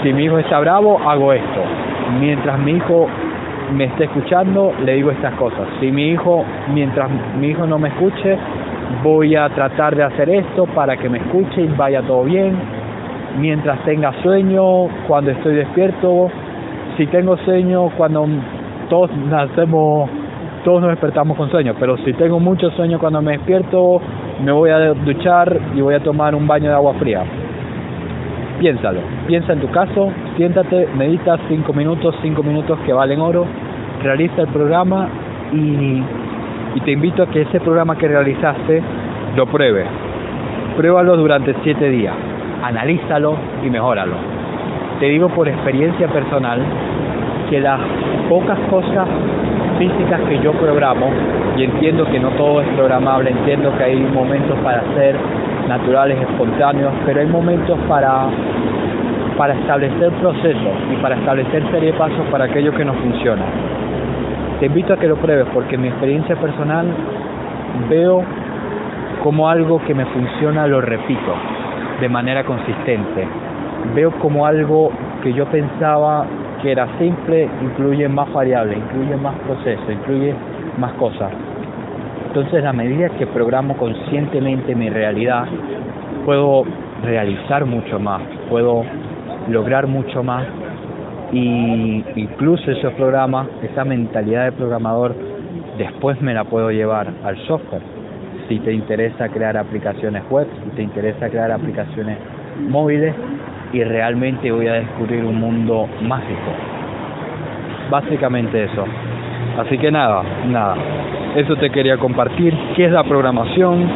Si 0.03 0.11
mi 0.11 0.25
hijo 0.25 0.39
está 0.39 0.59
bravo, 0.59 0.99
hago 1.07 1.31
esto. 1.31 1.61
Mientras 2.19 2.59
mi 2.59 2.73
hijo 2.73 3.07
me 3.73 3.85
esté 3.85 4.03
escuchando, 4.03 4.73
le 4.83 4.95
digo 4.95 5.11
estas 5.11 5.35
cosas. 5.35 5.69
Si 5.79 5.89
mi 5.89 6.09
hijo, 6.09 6.43
mientras 6.73 7.09
mi 7.39 7.47
hijo 7.47 7.65
no 7.65 7.79
me 7.79 7.87
escuche, 7.87 8.37
voy 9.03 9.37
a 9.37 9.47
tratar 9.47 9.95
de 9.95 10.03
hacer 10.03 10.29
esto 10.31 10.65
para 10.65 10.97
que 10.97 11.07
me 11.07 11.19
escuche 11.19 11.61
y 11.61 11.67
vaya 11.67 12.01
todo 12.01 12.25
bien. 12.25 12.53
Mientras 13.39 13.79
tenga 13.85 14.11
sueño, 14.21 14.89
cuando 15.07 15.31
estoy 15.31 15.55
despierto, 15.55 16.29
si 16.97 17.07
tengo 17.07 17.37
sueño, 17.37 17.89
cuando 17.95 18.27
todos 18.89 19.15
nacemos, 19.15 20.09
todos 20.65 20.81
nos 20.81 20.89
despertamos 20.89 21.37
con 21.37 21.49
sueño, 21.49 21.73
pero 21.79 21.95
si 21.99 22.11
tengo 22.11 22.41
mucho 22.41 22.69
sueño 22.71 22.99
cuando 22.99 23.21
me 23.21 23.37
despierto, 23.37 24.01
me 24.43 24.51
voy 24.51 24.69
a 24.69 24.93
duchar 24.93 25.57
y 25.75 25.81
voy 25.81 25.95
a 25.95 25.99
tomar 25.99 26.35
un 26.35 26.47
baño 26.47 26.69
de 26.69 26.75
agua 26.75 26.93
fría. 26.95 27.23
Piénsalo, 28.59 29.01
piensa 29.27 29.53
en 29.53 29.59
tu 29.59 29.69
caso, 29.69 30.11
siéntate, 30.35 30.87
medita 30.95 31.37
cinco 31.47 31.73
minutos, 31.73 32.15
cinco 32.21 32.43
minutos 32.43 32.79
que 32.85 32.93
valen 32.93 33.21
oro, 33.21 33.45
realiza 34.01 34.41
el 34.41 34.47
programa 34.47 35.07
y, 35.53 36.01
y 36.75 36.81
te 36.83 36.91
invito 36.91 37.23
a 37.23 37.27
que 37.27 37.41
ese 37.41 37.59
programa 37.59 37.95
que 37.97 38.07
realizaste 38.07 38.81
lo 39.35 39.45
pruebes. 39.45 39.87
Pruébalo 40.75 41.17
durante 41.17 41.55
siete 41.63 41.89
días, 41.89 42.15
analízalo 42.63 43.35
y 43.63 43.69
mejóralo. 43.69 44.15
Te 44.99 45.05
digo 45.07 45.29
por 45.29 45.47
experiencia 45.47 46.07
personal 46.07 46.59
que 47.49 47.59
las 47.59 47.79
pocas 48.27 48.57
cosas 48.69 49.07
físicas 49.77 50.21
que 50.27 50.39
yo 50.39 50.53
programo, 50.53 51.09
y 51.55 51.63
entiendo 51.63 52.05
que 52.05 52.19
no 52.19 52.29
todo 52.31 52.61
es 52.61 52.67
programable, 52.69 53.31
entiendo 53.31 53.75
que 53.77 53.83
hay 53.83 53.99
momentos 53.99 54.57
para 54.59 54.81
ser 54.95 55.15
naturales, 55.67 56.19
espontáneos, 56.21 56.93
pero 57.05 57.19
hay 57.19 57.27
momentos 57.27 57.77
para 57.87 58.27
para 59.37 59.53
establecer 59.53 60.11
procesos 60.13 60.73
y 60.91 60.95
para 60.95 61.15
establecer 61.15 61.63
serie 61.71 61.91
de 61.91 61.97
pasos 61.97 62.25
para 62.31 62.45
aquello 62.45 62.73
que 62.73 62.83
no 62.83 62.93
funciona. 62.95 63.43
Te 64.59 64.65
invito 64.65 64.93
a 64.93 64.97
que 64.97 65.07
lo 65.07 65.15
pruebes 65.17 65.45
porque 65.53 65.75
en 65.75 65.83
mi 65.83 65.87
experiencia 65.89 66.35
personal 66.35 66.87
veo 67.87 68.23
como 69.23 69.47
algo 69.47 69.79
que 69.85 69.93
me 69.93 70.05
funciona 70.05 70.65
lo 70.65 70.81
repito 70.81 71.35
de 72.01 72.09
manera 72.09 72.43
consistente. 72.43 73.27
Veo 73.93 74.11
como 74.13 74.45
algo 74.45 74.91
que 75.21 75.31
yo 75.33 75.45
pensaba 75.45 76.25
que 76.61 76.71
era 76.71 76.87
simple, 76.97 77.49
incluye 77.61 78.07
más 78.07 78.31
variables, 78.33 78.77
incluye 78.77 79.15
más 79.15 79.35
procesos, 79.39 79.89
incluye 79.89 80.33
más 80.77 80.93
cosas. 80.93 81.31
Entonces, 82.27 82.63
a 82.65 82.73
medida 82.73 83.09
que 83.09 83.25
programo 83.27 83.77
conscientemente 83.77 84.75
mi 84.75 84.89
realidad, 84.89 85.45
puedo 86.25 86.65
realizar 87.03 87.65
mucho 87.65 87.99
más, 87.99 88.21
puedo 88.49 88.83
lograr 89.49 89.87
mucho 89.87 90.23
más 90.23 90.45
y 91.31 92.03
incluso 92.15 92.71
esos 92.71 92.93
programas, 92.93 93.47
esa 93.63 93.83
mentalidad 93.83 94.45
de 94.45 94.51
programador, 94.51 95.15
después 95.77 96.21
me 96.21 96.33
la 96.33 96.43
puedo 96.43 96.71
llevar 96.71 97.11
al 97.23 97.37
software. 97.47 97.81
Si 98.47 98.59
te 98.59 98.73
interesa 98.73 99.29
crear 99.29 99.57
aplicaciones 99.57 100.23
web, 100.29 100.47
si 100.63 100.69
te 100.71 100.81
interesa 100.81 101.29
crear 101.29 101.51
aplicaciones 101.51 102.17
móviles 102.69 103.13
y 103.73 103.83
realmente 103.83 104.51
voy 104.51 104.67
a 104.67 104.73
descubrir 104.73 105.23
un 105.23 105.39
mundo 105.39 105.87
mágico. 106.01 106.51
Básicamente 107.89 108.63
eso. 108.63 108.85
Así 109.57 109.77
que 109.77 109.91
nada, 109.91 110.21
nada. 110.47 110.75
Eso 111.35 111.55
te 111.55 111.69
quería 111.69 111.97
compartir. 111.97 112.55
¿Qué 112.75 112.85
es 112.85 112.91
la 112.91 113.03
programación? 113.03 113.89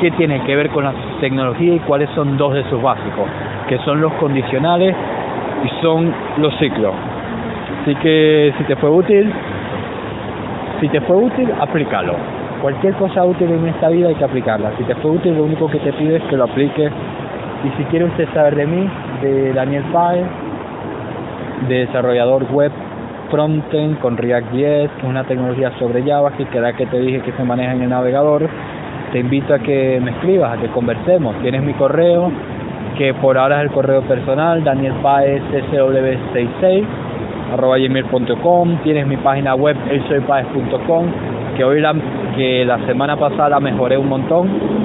¿Qué 0.00 0.10
tiene 0.12 0.42
que 0.44 0.54
ver 0.54 0.70
con 0.70 0.84
la 0.84 0.92
tecnología 1.20 1.74
y 1.74 1.78
cuáles 1.80 2.10
son 2.10 2.36
dos 2.36 2.54
de 2.54 2.64
sus 2.64 2.82
básicos? 2.82 3.26
Que 3.68 3.78
son 3.78 4.00
los 4.00 4.12
condicionales 4.14 4.94
y 5.64 5.82
son 5.82 6.12
los 6.38 6.54
ciclos. 6.58 6.94
Así 7.82 7.94
que 7.96 8.52
si 8.58 8.64
te 8.64 8.76
fue 8.76 8.90
útil, 8.90 9.32
si 10.80 10.88
te 10.88 11.00
fue 11.00 11.16
útil, 11.16 11.48
aplícalo. 11.58 12.14
Cualquier 12.60 12.94
cosa 12.94 13.24
útil 13.24 13.50
en 13.50 13.68
esta 13.68 13.88
vida 13.88 14.08
hay 14.08 14.14
que 14.14 14.24
aplicarla. 14.24 14.72
Si 14.76 14.84
te 14.84 14.94
fue 14.96 15.12
útil, 15.12 15.36
lo 15.36 15.44
único 15.44 15.68
que 15.70 15.78
te 15.78 15.92
pido 15.92 16.16
es 16.16 16.22
que 16.24 16.36
lo 16.36 16.44
apliques. 16.44 16.90
Y 17.64 17.68
si 17.76 17.84
quiere 17.84 18.04
usted 18.04 18.28
saber 18.34 18.56
de 18.56 18.66
mí, 18.66 18.88
de 19.20 19.52
Daniel 19.52 19.84
Páez, 19.92 20.26
de 21.68 21.86
desarrollador 21.86 22.44
web 22.52 22.72
frontend 23.30 23.98
con 24.00 24.16
React 24.16 24.52
10, 24.52 24.90
que 24.90 24.98
es 24.98 25.04
una 25.04 25.24
tecnología 25.24 25.72
sobre 25.78 26.02
Java, 26.02 26.32
que 26.32 26.46
era 26.56 26.72
que 26.72 26.86
te 26.86 27.00
dije 27.00 27.20
que 27.20 27.32
se 27.32 27.44
maneja 27.44 27.72
en 27.72 27.82
el 27.82 27.88
navegador. 27.88 28.48
Te 29.12 29.20
invito 29.20 29.54
a 29.54 29.58
que 29.58 30.00
me 30.02 30.10
escribas, 30.12 30.58
a 30.58 30.60
que 30.60 30.68
conversemos. 30.68 31.36
Tienes 31.42 31.62
mi 31.62 31.72
correo, 31.74 32.30
que 32.98 33.14
por 33.14 33.38
ahora 33.38 33.58
es 33.58 33.68
el 33.68 33.70
correo 33.72 34.02
personal, 34.02 34.62
Daniel 34.64 34.94
Páez 35.02 35.42
SW66 35.52 36.84
arroba 37.52 37.78
gmail.com, 37.78 38.78
tienes 38.82 39.06
mi 39.06 39.16
página 39.16 39.54
web 39.54 39.76
elsoypaez.com, 39.88 41.06
que 41.56 41.64
hoy 41.64 41.80
la, 41.80 41.94
que 42.36 42.64
la 42.64 42.84
semana 42.86 43.16
pasada 43.16 43.60
mejoré 43.60 43.96
un 43.96 44.08
montón. 44.08 44.75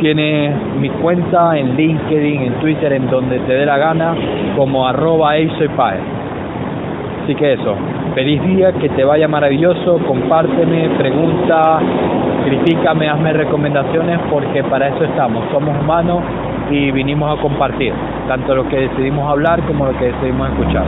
Tienes 0.00 0.54
mi 0.78 0.90
cuenta 0.90 1.56
en 1.56 1.74
LinkedIn, 1.74 2.42
en 2.42 2.52
Twitter, 2.60 2.92
en 2.92 3.08
donde 3.08 3.38
te 3.40 3.54
dé 3.54 3.64
la 3.64 3.78
gana, 3.78 4.14
como 4.54 4.86
arroba 4.86 5.32
Así 5.32 5.56
que 7.34 7.54
eso, 7.54 7.74
feliz 8.14 8.42
día, 8.42 8.72
que 8.72 8.90
te 8.90 9.04
vaya 9.04 9.26
maravilloso, 9.26 9.98
compárteme, 10.06 10.90
pregunta, 10.90 11.80
critícame, 12.44 13.08
hazme 13.08 13.32
recomendaciones, 13.32 14.20
porque 14.30 14.62
para 14.64 14.88
eso 14.88 15.04
estamos, 15.04 15.44
somos 15.50 15.80
humanos 15.80 16.22
y 16.70 16.92
vinimos 16.92 17.36
a 17.36 17.42
compartir, 17.42 17.92
tanto 18.28 18.54
lo 18.54 18.68
que 18.68 18.88
decidimos 18.88 19.30
hablar 19.30 19.62
como 19.62 19.86
lo 19.86 19.98
que 19.98 20.12
decidimos 20.12 20.50
escuchar. 20.50 20.84